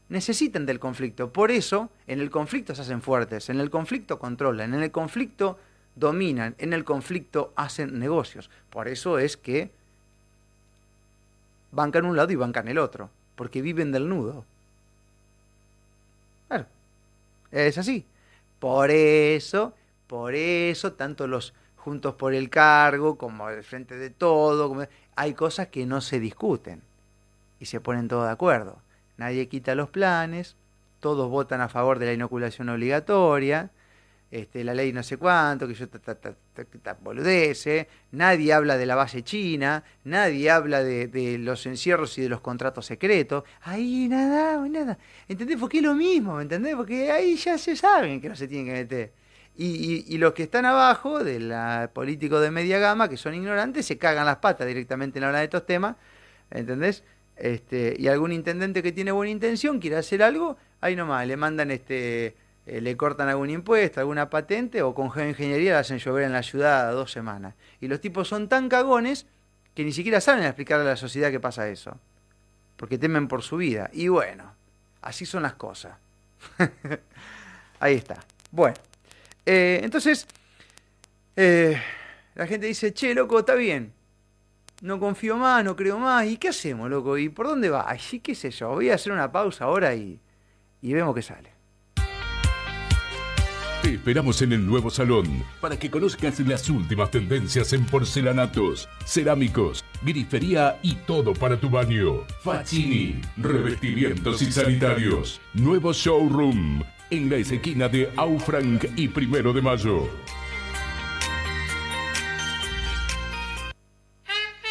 [0.10, 1.34] necesitan del conflicto.
[1.34, 5.58] Por eso, en el conflicto se hacen fuertes, en el conflicto controlan, en el conflicto
[5.96, 8.52] dominan, en el conflicto hacen negocios.
[8.70, 9.72] Por eso es que
[11.72, 14.46] bancan un lado y bancan el otro, porque viven del nudo.
[16.48, 16.68] Claro,
[17.52, 18.06] es así.
[18.62, 19.74] Por eso,
[20.06, 25.70] por eso, tanto los juntos por el cargo como el frente de todo, hay cosas
[25.70, 26.84] que no se discuten
[27.60, 28.78] y se ponen todos de acuerdo.
[29.18, 30.58] Nadie quita los planes,
[31.00, 33.72] todos votan a favor de la inoculación obligatoria,
[34.32, 35.88] este, la ley no sé cuánto, que yo
[37.02, 42.40] boludece, nadie habla de la base china, nadie habla de, los encierros y de los
[42.40, 45.58] contratos secretos, ahí nada, nada, ¿entendés?
[45.60, 46.76] Porque es lo mismo, ¿entendés?
[46.76, 49.12] Porque ahí ya se saben que no se tienen que meter.
[49.58, 53.98] Y, los que están abajo, de la político de media gama, que son ignorantes, se
[53.98, 55.98] cagan las patas directamente en la hora de estos temas,
[56.50, 57.04] ¿entendés?
[57.36, 61.70] Este, y algún intendente que tiene buena intención quiere hacer algo, ahí nomás, le mandan
[61.70, 66.34] este, eh, le cortan algún impuesto, alguna patente, o con geoingeniería la hacen llover en
[66.34, 67.56] la ciudad dos semanas.
[67.80, 69.26] Y los tipos son tan cagones
[69.74, 71.98] que ni siquiera saben explicarle a la sociedad qué pasa eso.
[72.76, 73.90] Porque temen por su vida.
[73.94, 74.56] Y bueno,
[75.02, 75.98] así son las cosas.
[77.80, 78.20] ahí está.
[78.52, 78.76] Bueno.
[79.46, 80.28] Eh, entonces,
[81.36, 81.82] eh,
[82.36, 83.94] la gente dice, che, loco, está bien.
[84.82, 86.26] No confío más, no creo más.
[86.26, 87.18] ¿Y qué hacemos, loco?
[87.18, 87.86] ¿Y por dónde va?
[87.88, 88.70] Ay, sí, qué sé yo.
[88.70, 90.20] Voy a hacer una pausa ahora y,
[90.82, 91.61] y vemos qué sale.
[93.82, 99.84] Te esperamos en el nuevo salón para que conozcas las últimas tendencias en porcelanatos, cerámicos,
[100.04, 102.28] grifería y todo para tu baño.
[102.44, 105.42] Facini, revestimientos y sanitarios.
[105.56, 110.08] Nuevo showroom en la esquina de Aufranc y Primero de Mayo.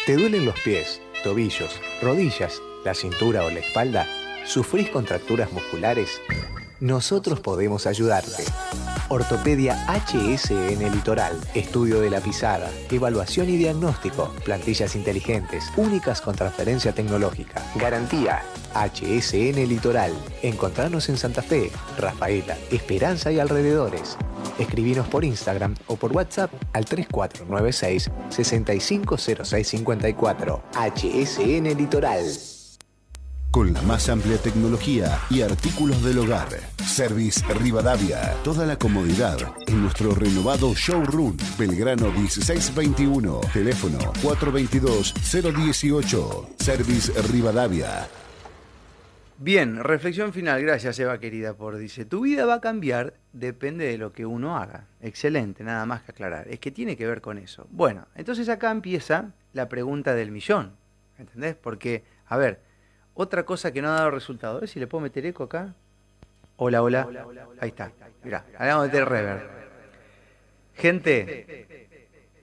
[0.05, 4.07] ¿Te duelen los pies, tobillos, rodillas, la cintura o la espalda?
[4.45, 6.21] ¿Sufrís contracturas musculares?
[6.79, 8.43] Nosotros podemos ayudarte.
[9.11, 16.93] Ortopedia HSN Litoral, estudio de la pisada, evaluación y diagnóstico, plantillas inteligentes, únicas con transferencia
[16.93, 17.61] tecnológica.
[17.75, 18.41] Garantía
[18.73, 20.13] HSN Litoral.
[20.43, 24.17] Encontrarnos en Santa Fe, Rafaela, Esperanza y alrededores.
[24.57, 30.63] Escribinos por Instagram o por WhatsApp al 3496 650654.
[30.73, 32.50] HSN Litoral
[33.51, 36.47] con la más amplia tecnología y artículos del hogar.
[36.77, 39.37] Service Rivadavia, toda la comodidad
[39.67, 48.07] en nuestro renovado showroom Belgrano 1621, teléfono 422-018, Service Rivadavia.
[49.37, 53.97] Bien, reflexión final, gracias Eva querida por dice, tu vida va a cambiar, depende de
[53.97, 54.85] lo que uno haga.
[55.01, 57.67] Excelente, nada más que aclarar, es que tiene que ver con eso.
[57.71, 60.77] Bueno, entonces acá empieza la pregunta del millón,
[61.17, 61.55] ¿entendés?
[61.55, 62.61] Porque, a ver,
[63.13, 64.57] otra cosa que no ha dado resultado.
[64.57, 65.73] A ver si le puedo meter eco acá.
[66.57, 67.07] Hola, hola.
[67.59, 67.91] Ahí está.
[68.23, 69.49] Mirá, ahora vamos a meter.
[70.75, 71.67] Gente,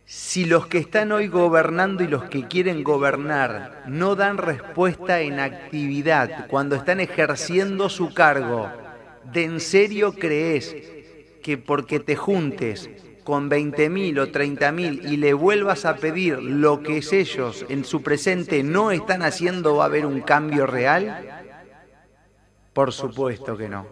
[0.05, 5.39] si los que están hoy gobernando y los que quieren gobernar no dan respuesta en
[5.39, 8.71] actividad cuando están ejerciendo su cargo,
[9.33, 10.75] ¿de en serio crees
[11.43, 12.91] que porque te juntes
[13.29, 18.63] con 20.000 o 30.000 y le vuelvas a pedir lo que ellos en su presente
[18.63, 21.45] no están haciendo, ¿va a haber un cambio real?
[22.73, 23.87] Por supuesto que no.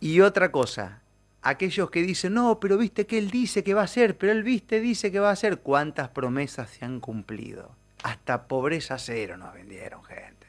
[0.00, 1.02] Y otra cosa,
[1.40, 4.42] aquellos que dicen, no, pero viste que él dice que va a ser, pero él
[4.42, 7.76] viste, dice que va a ser, ¿cuántas promesas se han cumplido?
[8.02, 10.48] Hasta pobreza cero nos vendieron, gente.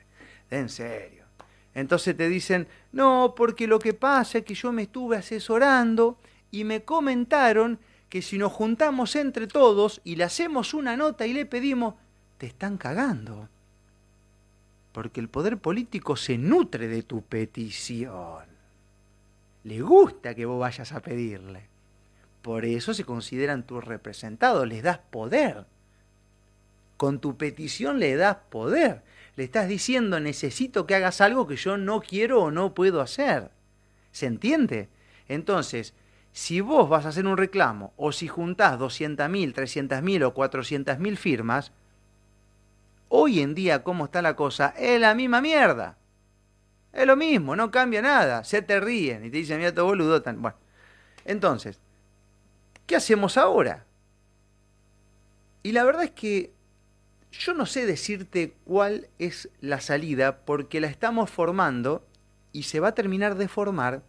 [0.49, 1.25] En serio.
[1.75, 6.17] Entonces te dicen, no, porque lo que pasa es que yo me estuve asesorando
[6.51, 11.33] y me comentaron que si nos juntamos entre todos y le hacemos una nota y
[11.33, 11.95] le pedimos,
[12.37, 13.47] te están cagando.
[14.91, 18.45] Porque el poder político se nutre de tu petición.
[19.63, 21.69] Le gusta que vos vayas a pedirle.
[22.41, 25.65] Por eso se consideran tus representados, les das poder.
[26.97, 29.03] Con tu petición le das poder.
[29.37, 33.51] Le estás diciendo necesito que hagas algo que yo no quiero o no puedo hacer.
[34.11, 34.89] ¿Se entiende?
[35.29, 35.93] Entonces,
[36.33, 41.71] si vos vas a hacer un reclamo o si juntás 200.000, 300.000 o 400.000 firmas,
[43.09, 45.97] hoy en día cómo está la cosa, es la misma mierda.
[46.93, 48.43] Es lo mismo, no cambia nada.
[48.43, 50.21] Se te ríen y te dicen, mira, todo boludo.
[50.21, 50.41] Tan...
[50.41, 50.57] Bueno,
[51.25, 51.79] entonces,
[52.85, 53.85] ¿qué hacemos ahora?
[55.63, 56.51] Y la verdad es que
[57.31, 62.05] yo no sé decirte cuál es la salida porque la estamos formando
[62.51, 64.03] y se va a terminar de formar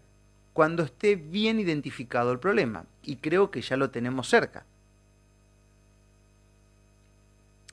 [0.53, 2.85] cuando esté bien identificado el problema.
[3.03, 4.65] Y creo que ya lo tenemos cerca.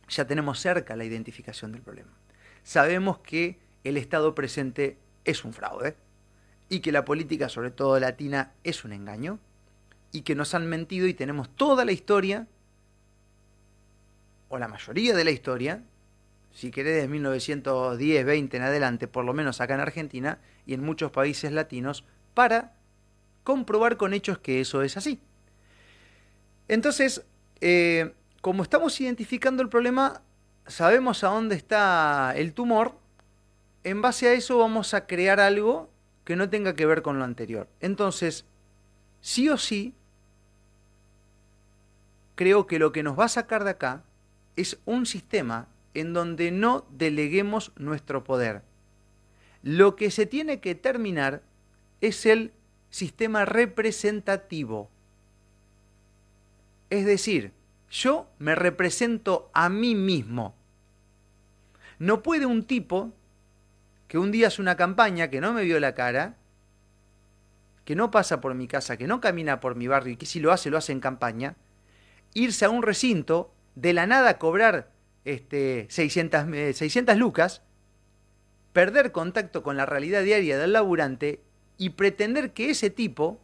[0.10, 2.12] Ya tenemos cerca la identificación del problema.
[2.64, 5.96] Sabemos que el Estado presente es un fraude
[6.68, 9.40] y que la política, sobre todo latina, es un engaño
[10.12, 12.48] y que nos han mentido y tenemos toda la historia,
[14.48, 15.84] o la mayoría de la historia,
[16.52, 20.84] si querés de 1910, 20 en adelante, por lo menos acá en Argentina y en
[20.84, 22.76] muchos países latinos, para
[23.44, 25.20] comprobar con hechos que eso es así.
[26.68, 27.26] Entonces,
[27.62, 30.22] eh, como estamos identificando el problema,
[30.68, 32.94] sabemos a dónde está el tumor,
[33.84, 35.90] en base a eso vamos a crear algo
[36.24, 37.68] que no tenga que ver con lo anterior.
[37.80, 38.46] Entonces,
[39.22, 39.96] sí o sí,
[42.36, 44.04] creo que lo que nos va a sacar de acá
[44.56, 48.62] es un sistema en donde no deleguemos nuestro poder.
[49.64, 51.42] Lo que se tiene que terminar
[52.02, 52.54] es el
[52.90, 54.90] sistema representativo.
[56.90, 57.54] Es decir,
[57.90, 60.56] yo me represento a mí mismo.
[62.00, 63.14] No puede un tipo
[64.08, 66.38] que un día hace una campaña, que no me vio la cara,
[67.86, 70.40] que no pasa por mi casa, que no camina por mi barrio y que si
[70.40, 71.56] lo hace, lo hace en campaña,
[72.34, 74.92] irse a un recinto, de la nada cobrar
[75.26, 77.62] este, 600, 600 eh, lucas,
[78.74, 81.42] perder contacto con la realidad diaria del laburante
[81.80, 83.40] y pretender que ese tipo,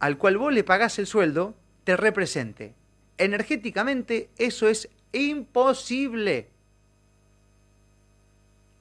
[0.00, 2.74] al cual vos le pagás el sueldo, te represente.
[3.18, 6.50] Energéticamente eso es imposible.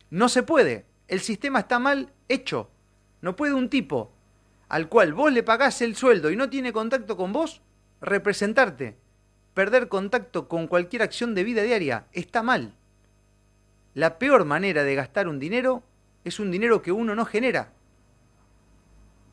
[0.10, 0.88] No se puede.
[1.08, 2.72] El sistema está mal hecho.
[3.22, 4.14] No puede un tipo
[4.72, 7.62] al cual vos le pagás el sueldo y no tiene contacto con vos
[8.00, 8.96] representarte.
[9.54, 12.74] Perder contacto con cualquier acción de vida diaria está mal.
[13.94, 15.84] La peor manera de gastar un dinero
[16.24, 17.74] es un dinero que uno no genera.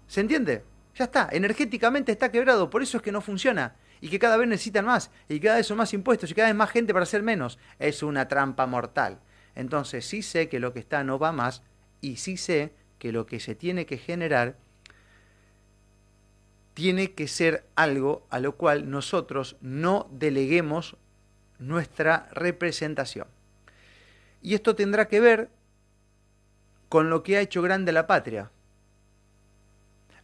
[0.08, 0.64] ¿Se entiende?
[0.96, 4.48] Ya está, energéticamente está quebrado, por eso es que no funciona y que cada vez
[4.48, 7.22] necesitan más y cada vez son más impuestos y cada vez más gente para hacer
[7.22, 7.58] menos.
[7.78, 9.20] Es una trampa mortal.
[9.54, 11.62] Entonces sí sé que lo que está no va más
[12.00, 14.56] y sí sé que lo que se tiene que generar
[16.74, 20.96] tiene que ser algo a lo cual nosotros no deleguemos
[21.58, 23.26] nuestra representación.
[24.42, 25.50] Y esto tendrá que ver
[26.88, 28.52] con lo que ha hecho grande la patria.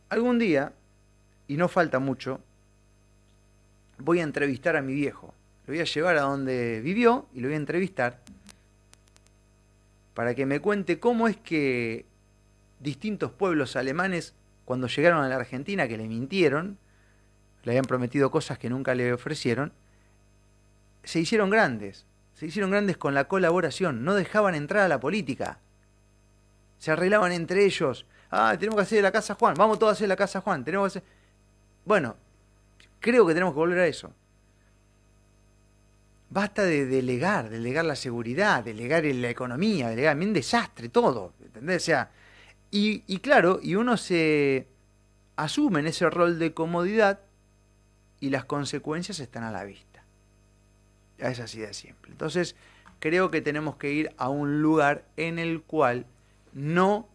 [0.09, 0.73] Algún día,
[1.49, 2.41] y no falta mucho,
[3.99, 5.35] voy a entrevistar a mi viejo.
[5.67, 8.21] Lo voy a llevar a donde vivió y lo voy a entrevistar
[10.15, 12.07] para que me cuente cómo es que
[12.81, 16.79] distintos pueblos alemanes, cuando llegaron a la Argentina, que le mintieron,
[17.65, 19.73] le habían prometido cosas que nunca le ofrecieron,
[21.03, 22.07] se hicieron grandes.
[22.35, 25.59] Se hicieron grandes con la colaboración, no dejaban entrar a la política.
[26.79, 28.07] Se arreglaban entre ellos.
[28.37, 30.93] Ah, tenemos que hacer la casa Juan, vamos todos a hacer la casa Juan, tenemos
[30.93, 31.09] que hacer...
[31.85, 32.17] Bueno,
[32.99, 34.13] creo que tenemos que volver a eso.
[36.31, 41.85] Basta de delegar, delegar la seguridad, delegar la economía, delegar, un desastre, todo, ¿entendés?
[41.85, 42.11] Sea,
[42.73, 44.67] y, y claro, y uno se
[45.37, 47.21] asume en ese rol de comodidad
[48.19, 50.03] y las consecuencias están a la vista.
[51.19, 52.11] Es así de simple.
[52.11, 52.57] Entonces,
[52.99, 56.07] creo que tenemos que ir a un lugar en el cual
[56.53, 57.14] no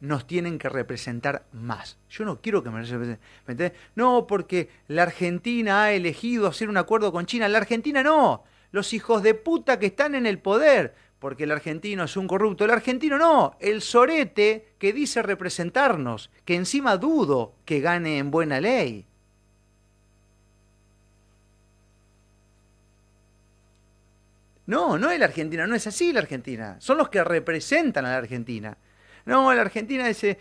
[0.00, 1.98] nos tienen que representar más.
[2.10, 3.72] Yo no quiero que me representen.
[3.94, 7.48] No, porque la Argentina ha elegido hacer un acuerdo con China.
[7.48, 8.44] La Argentina no.
[8.72, 10.94] Los hijos de puta que están en el poder.
[11.18, 12.64] Porque el argentino es un corrupto.
[12.64, 13.56] El argentino no.
[13.58, 16.30] El sorete que dice representarnos.
[16.44, 19.06] Que encima dudo que gane en buena ley.
[24.66, 26.76] No, no es la Argentina, no es así la Argentina.
[26.80, 28.76] Son los que representan a la Argentina.
[29.26, 30.38] No, la Argentina ese,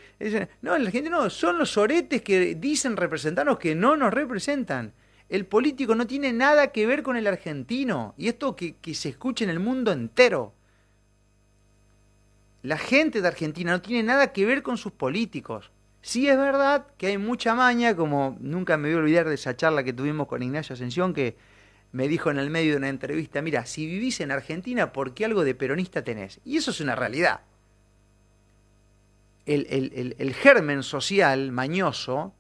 [0.62, 4.94] no, la Argentina no, son los oretes que dicen representarnos que no nos representan.
[5.28, 8.14] El político no tiene nada que ver con el argentino.
[8.16, 10.54] Y esto que, que se escuche en el mundo entero.
[12.62, 15.72] La gente de Argentina no tiene nada que ver con sus políticos.
[16.04, 19.58] Sí es verdad que hay mucha maña, como nunca me voy a olvidar de esa
[19.58, 21.36] charla que tuvimos con Ignacio Ascensión, que
[21.92, 25.26] me dijo en el medio de una entrevista, mira, si vivís en Argentina, ¿por qué
[25.26, 26.40] algo de peronista tenés?
[26.46, 27.42] Y eso es una realidad.
[29.46, 32.34] El, germen social mañoso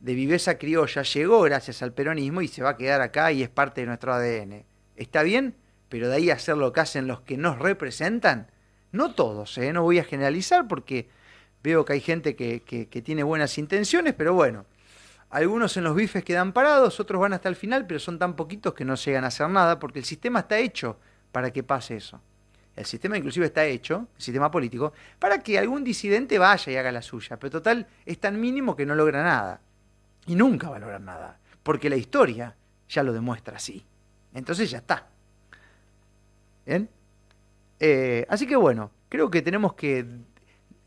[0.00, 3.48] de viveza criolla llegó gracias al peronismo y se va a quedar acá y es
[3.48, 4.64] parte de nuestro ADN.
[4.96, 5.56] ¿Está bien?
[5.88, 8.50] Pero de ahí hacer lo que hacen los que nos representan,
[8.92, 9.72] no todos, ¿eh?
[9.72, 11.08] no voy a generalizar porque
[11.62, 14.64] veo que hay gente que, que tiene buenas intenciones, pero bueno,
[15.30, 18.72] algunos en los bifes quedan parados, otros van hasta el final, pero son tan poquitos
[18.72, 20.98] que no llegan a hacer nada porque el sistema está hecho
[21.32, 22.20] para que pase eso.
[22.78, 26.92] El sistema inclusive está hecho, el sistema político, para que algún disidente vaya y haga
[26.92, 27.38] la suya.
[27.38, 29.60] Pero total, es tan mínimo que no logra nada.
[30.26, 31.38] Y nunca va a lograr nada.
[31.62, 32.56] Porque la historia
[32.88, 33.84] ya lo demuestra así.
[34.32, 35.08] Entonces ya está.
[36.66, 36.88] ¿Bien?
[37.80, 40.06] Eh, así que bueno, creo que tenemos que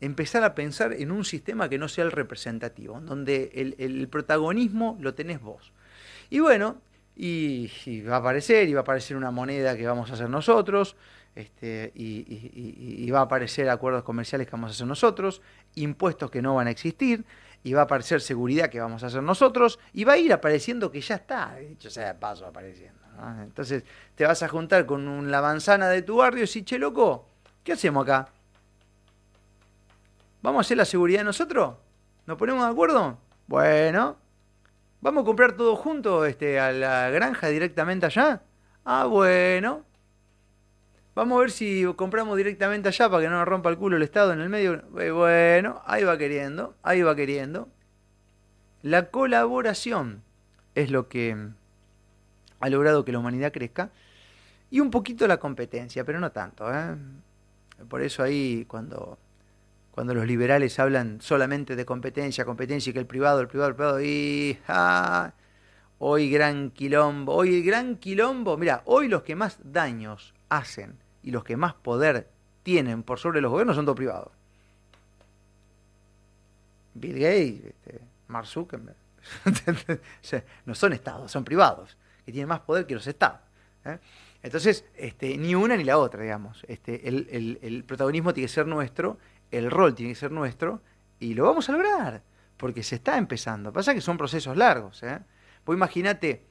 [0.00, 5.14] empezar a pensar en un sistema que no sea el representativo, donde el, protagonismo lo
[5.14, 5.72] tenés vos.
[6.28, 6.80] Y bueno,
[7.14, 7.68] y,
[8.02, 10.96] va a aparecer, y va a aparecer una moneda que vamos a hacer nosotros,
[11.34, 15.42] este, y, va a aparecer acuerdos comerciales que vamos a hacer nosotros,
[15.74, 17.24] impuestos que no van a existir,
[17.64, 20.90] y va a aparecer seguridad que vamos a hacer nosotros, y va a ir apareciendo
[20.90, 23.00] que ya está, de hecho sea de paso apareciendo.
[23.42, 27.26] Entonces te vas a juntar con la manzana de tu barrio y decís, che loco,
[27.62, 28.28] ¿qué hacemos acá?
[30.42, 31.76] ¿Vamos a hacer la seguridad nosotros?
[32.26, 33.18] ¿Nos ponemos de acuerdo?
[33.46, 34.16] Bueno.
[35.00, 38.42] ¿Vamos a comprar todo junto este, a la granja directamente allá?
[38.84, 39.84] Ah, bueno.
[41.14, 44.02] Vamos a ver si compramos directamente allá para que no nos rompa el culo el
[44.02, 44.82] Estado en el medio.
[44.98, 47.68] Eh, bueno, ahí va queriendo, ahí va queriendo.
[48.80, 50.22] La colaboración
[50.74, 51.36] es lo que
[52.60, 53.90] ha logrado que la humanidad crezca.
[54.70, 56.72] Y un poquito la competencia, pero no tanto.
[56.72, 56.96] ¿eh?
[57.90, 59.18] Por eso ahí cuando,
[59.90, 63.76] cuando los liberales hablan solamente de competencia, competencia y que el privado, el privado, el
[63.76, 64.58] privado, y
[65.98, 71.30] hoy gran quilombo, hoy el gran quilombo, mira, hoy los que más daños hacen y
[71.30, 72.28] los que más poder
[72.62, 74.32] tienen por sobre los gobiernos son todos privados.
[76.94, 78.00] Bill Gates, este,
[78.44, 78.96] Zuckerberg,
[80.66, 83.40] no son estados, son privados, que tienen más poder que los estados.
[83.84, 83.98] ¿eh?
[84.42, 86.64] Entonces, este, ni una ni la otra, digamos.
[86.68, 89.18] Este, el, el, protagonismo tiene que ser nuestro,
[89.50, 90.82] el rol tiene que ser nuestro,
[91.20, 92.22] y lo vamos a lograr,
[92.56, 93.72] porque se está empezando.
[93.72, 95.02] Pasa que son procesos largos.
[95.02, 95.20] ¿eh?
[95.64, 96.42] Vos imagínate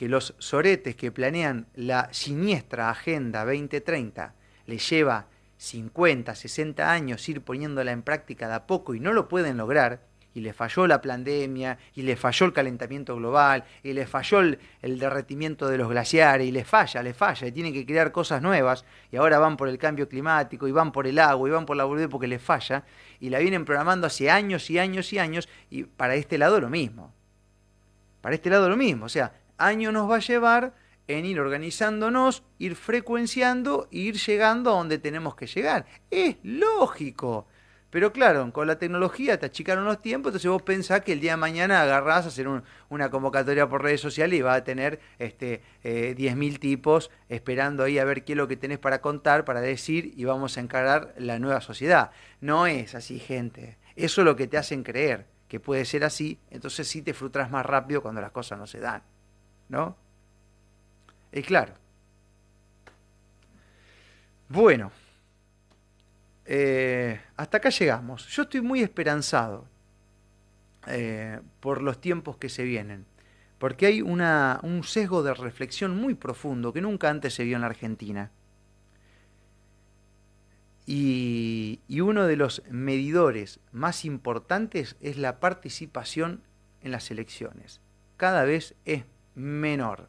[0.00, 4.34] que los soretes que planean la siniestra Agenda 2030
[4.64, 5.26] les lleva
[5.58, 10.00] 50, 60 años ir poniéndola en práctica de a poco y no lo pueden lograr,
[10.32, 14.58] y le falló la pandemia, y le falló el calentamiento global, y le falló el,
[14.80, 18.86] derretimiento de los glaciares, y le falla, le falla, y tienen que crear cosas nuevas,
[19.12, 21.76] y ahora van por el cambio climático, y van por el agua, y van por
[21.76, 22.84] la boludez porque les falla,
[23.18, 26.70] y la vienen programando hace años y años y años, y para este lado lo
[26.70, 27.12] mismo.
[28.22, 30.74] Para este lado lo mismo, o sea, año nos va a llevar
[31.06, 35.86] en ir organizándonos, ir frecuenciando e ir llegando a donde tenemos que llegar.
[36.10, 37.46] Es lógico.
[37.90, 41.32] Pero claro, con la tecnología te achicaron los tiempos, entonces vos pensás que el día
[41.32, 42.46] de mañana agarrás a hacer
[42.88, 47.98] una convocatoria por redes sociales y vas a tener este, eh, 10.000 tipos esperando ahí
[47.98, 51.14] a ver qué es lo que tenés para contar, para decir y vamos a encarar
[51.18, 52.12] la nueva sociedad.
[52.40, 53.76] No es así, gente.
[53.96, 57.50] Eso es lo que te hacen creer que puede ser así, entonces sí te frustras
[57.50, 59.02] más rápido cuando las cosas no se dan.
[59.70, 59.96] ¿No?
[61.32, 61.72] Es claro.
[64.48, 64.90] Bueno,
[66.44, 68.26] eh, hasta acá llegamos.
[68.28, 69.66] Yo estoy muy esperanzado
[70.88, 73.06] eh, por los tiempos que se vienen,
[73.58, 77.62] porque hay una, un sesgo de reflexión muy profundo que nunca antes se vio en
[77.62, 78.32] la Argentina.
[80.84, 86.42] Y, y uno de los medidores más importantes es la participación
[86.80, 87.80] en las elecciones.
[88.16, 89.04] Cada vez es
[89.40, 90.08] menor.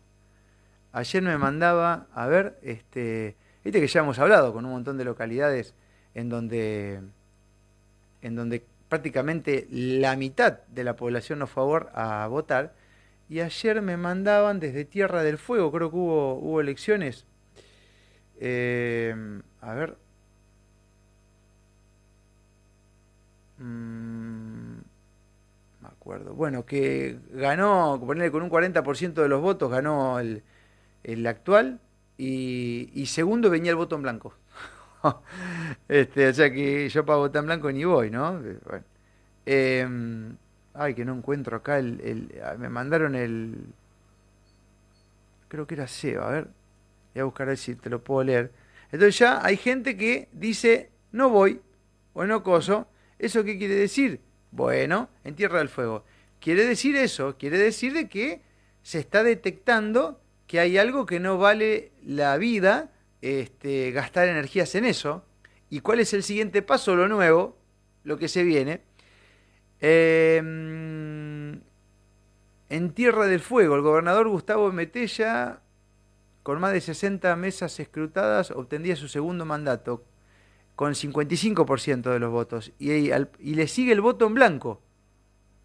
[0.94, 5.06] Ayer me mandaba, a ver, este, viste que ya hemos hablado con un montón de
[5.06, 5.74] localidades
[6.14, 7.02] en donde,
[8.22, 12.74] en donde prácticamente la mitad de la población no fue a votar.
[13.30, 17.26] Y ayer me mandaban desde Tierra del Fuego, creo que hubo, hubo elecciones.
[18.42, 19.16] Eh,
[19.62, 19.96] a ver.
[23.60, 24.51] Mm,
[26.04, 30.43] Bueno, que ganó, ponerle con un 40% de los votos, ganó el,
[31.04, 31.80] el actual
[32.18, 34.34] y, segundo venía el voto en blanco.
[35.88, 38.41] este, o sea que yo para votar en blanco ni voy, ¿no?
[39.45, 40.36] Em,
[40.74, 43.74] ay, que no encuentro acá el, ah, Me mandaron el...
[45.47, 46.47] Creo que era Seba, a ver.
[47.14, 48.52] Voy a buscar a ver si te lo puedo leer.
[48.91, 51.62] Entonces ya hay gente que dice, no voy,
[52.14, 52.88] o no coso.
[53.20, 54.22] ¿Eso qué quiere decir?
[54.52, 56.04] Bueno, en Tierra del Fuego.
[56.39, 58.41] Quiere decir eso, quiere decir de que
[58.84, 62.91] se está detectando que hay algo que no vale la vida
[63.22, 65.24] este, gastar energías en eso.
[65.70, 66.95] ¿Y cuál es el siguiente paso?
[66.95, 67.58] Lo nuevo,
[68.04, 68.82] lo que se viene.
[69.80, 71.62] Em,
[72.70, 75.62] en Tierra del Fuego, el gobernador Gustavo Metella,
[76.43, 80.04] con más de 60 mesas escrutadas, obtendría su segundo mandato
[80.82, 82.72] con 55% de los votos.
[82.80, 84.82] Y, y, le sigue el voto en blanco.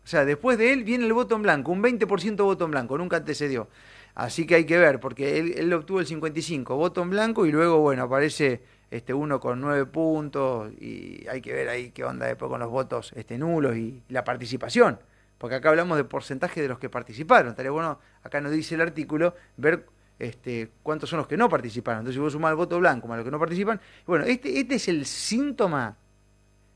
[0.05, 2.99] O sea, después de él viene el voto en blanco, un 20% voto en blanco,
[2.99, 3.67] nunca antecedió.
[4.14, 7.79] Así que hay que ver, porque él, obtuvo el 55, voto en blanco, y luego,
[7.79, 8.61] bueno, aparece
[8.91, 12.69] este uno con nueve puntos, y hay que ver ahí qué onda después con los
[12.69, 15.01] votos este, nulos y, la participación.
[15.39, 17.53] Porque acá hablamos de porcentaje de los que participaron.
[17.53, 19.87] Estaría bueno, acá nos dice el artículo, ver
[20.19, 22.01] este, cuántos son los que no participaron.
[22.01, 24.77] Entonces, si vos sumás el voto blanco más los que no participan, bueno, este, este
[24.77, 25.97] es el síntoma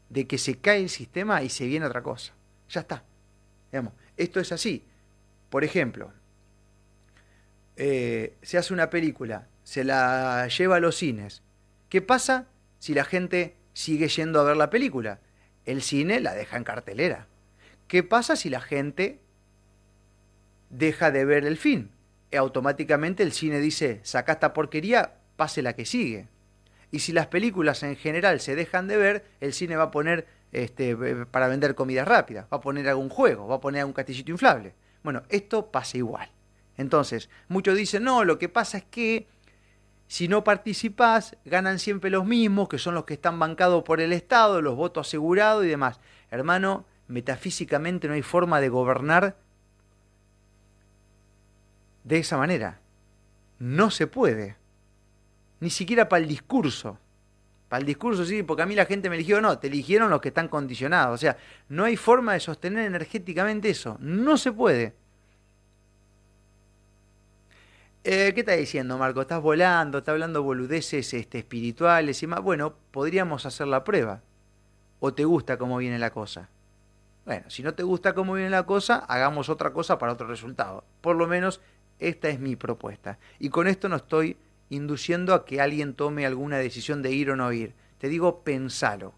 [0.09, 2.35] de que se cae el sistema y se viene otra cosa.
[2.69, 3.05] Ya está.
[3.71, 4.85] Digamos, esto es así.
[5.49, 6.13] Por ejemplo,
[7.77, 11.43] eh, se hace una película, se la lleva a los cines.
[11.89, 12.47] ¿Qué pasa
[12.79, 15.21] si la gente sigue yendo a ver la película?
[15.65, 17.27] El cine la deja en cartelera.
[17.89, 19.21] ¿Qué pasa si la gente
[20.69, 21.89] deja de ver el film?
[22.37, 26.29] Automáticamente el cine dice, saca esta porquería, pase la que sigue.
[26.91, 30.27] Y si las películas en general se dejan de ver, el cine va a poner
[30.53, 30.97] este,
[31.31, 34.75] para vender comida rápida, va a poner algún juego, va a poner algún castillito inflable.
[35.03, 36.31] Bueno, esto pasa igual.
[36.77, 39.29] Entonces, muchos dicen, no, lo que pasa es que
[40.11, 44.13] Si no participás, ganan siempre los mismos, que son los que están bancados por el
[44.13, 46.01] Estado, los votos asegurados y demás.
[46.33, 49.37] Hermano, metafísicamente no hay forma de gobernar
[52.05, 52.81] de esa manera.
[53.59, 54.57] No se puede.
[55.61, 56.99] Ni siquiera para el discurso.
[57.69, 60.21] Para el discurso sí, porque a mí la gente me eligió, no, te eligieron los
[60.21, 61.15] que están condicionados.
[61.15, 61.37] O sea,
[61.69, 63.97] no hay forma de sostener energéticamente eso.
[64.01, 64.95] No se puede.
[68.03, 69.21] Eh, ¿Qué estás diciendo, Marco?
[69.21, 69.99] ¿Estás volando?
[69.99, 72.41] ¿Estás hablando boludeces este, espirituales y más?
[72.41, 74.23] Bueno, podríamos hacer la prueba.
[75.01, 76.49] ¿O te gusta cómo viene la cosa?
[77.27, 80.83] Bueno, si no te gusta cómo viene la cosa, hagamos otra cosa para otro resultado.
[81.03, 81.61] Por lo menos
[82.01, 83.19] esta es mi propuesta.
[83.39, 84.37] Y con esto no estoy
[84.71, 87.75] induciendo a que alguien tome alguna decisión de ir o no ir.
[87.99, 89.15] Te digo, pensalo.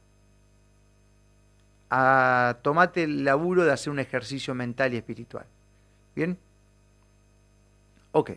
[1.91, 5.47] A, tomate el laburo de hacer un ejercicio mental y espiritual.
[6.15, 6.39] ¿Bien?
[8.13, 8.33] Ok.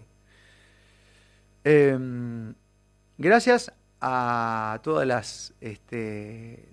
[1.64, 2.54] Em,
[3.18, 3.72] gracias
[4.02, 6.70] a todas las, este,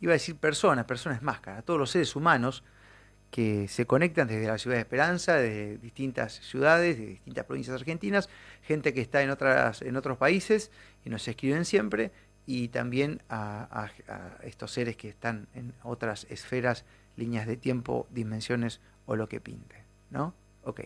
[0.00, 2.62] iba a decir personas, personas máscaras, a todos los seres humanos
[3.34, 8.28] que se conectan desde la ciudad de Esperanza, de distintas ciudades, de distintas provincias argentinas,
[8.62, 10.70] gente que está en, otras, en otros países
[11.04, 12.12] y nos escriben siempre,
[12.46, 13.90] y también a,
[14.44, 16.84] estos seres que están en otras esferas,
[17.16, 19.82] líneas de tiempo, dimensiones o lo que pinte.
[20.10, 20.32] ¿No?
[20.62, 20.82] Ok.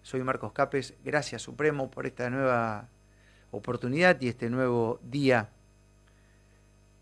[0.00, 2.88] Soy Marcos Capes, gracias Supremo por esta nueva
[3.50, 5.50] oportunidad y este nuevo día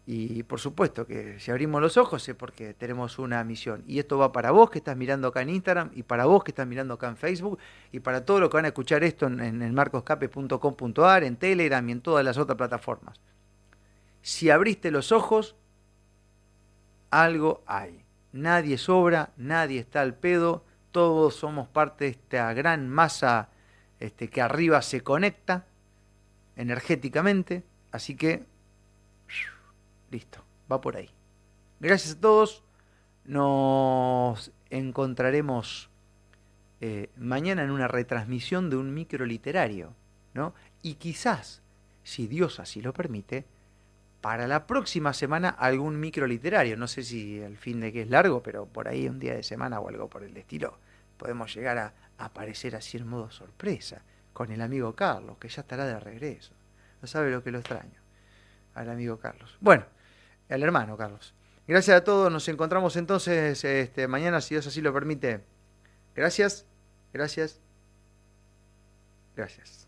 [0.06, 3.82] y por supuesto que si abrimos los ojos es porque tenemos una misión.
[3.86, 6.50] Y esto va para vos que estás mirando acá en Instagram y para vos que
[6.50, 7.58] estás mirando acá en Facebook
[7.90, 11.92] y para todos los que van a escuchar esto en, en marcoscape.com.ar, en Telegram y
[11.92, 13.18] en todas las otras plataformas.
[14.20, 15.56] Si abriste los ojos,
[17.10, 18.04] algo hay.
[18.32, 23.48] Nadie sobra, nadie está al pedo, todos somos parte de esta gran masa
[24.00, 25.66] este, que arriba se conecta
[26.56, 27.64] energéticamente.
[27.90, 28.44] Así que
[30.14, 31.10] Listo, va por ahí.
[31.80, 32.62] Gracias a todos.
[33.24, 35.90] Nos encontraremos
[36.80, 39.92] eh, mañana en una retransmisión de un micro literario,
[40.32, 40.54] ¿no?
[40.82, 41.62] Y quizás,
[42.04, 43.44] si Dios así lo permite,
[44.20, 46.76] para la próxima semana algún micro literario.
[46.76, 49.42] No sé si el fin de que es largo, pero por ahí un día de
[49.42, 50.78] semana o algo por el estilo.
[51.16, 55.84] Podemos llegar a aparecer así en modo sorpresa con el amigo Carlos, que ya estará
[55.86, 56.52] de regreso.
[57.02, 58.00] No sabe lo que lo extraño.
[58.74, 59.58] Al amigo Carlos.
[59.60, 59.93] Bueno
[60.54, 61.34] al hermano Carlos.
[61.66, 65.40] Gracias a todos, nos encontramos entonces este, mañana, si Dios así lo permite.
[66.14, 66.66] Gracias,
[67.12, 67.60] gracias,
[69.34, 69.83] gracias.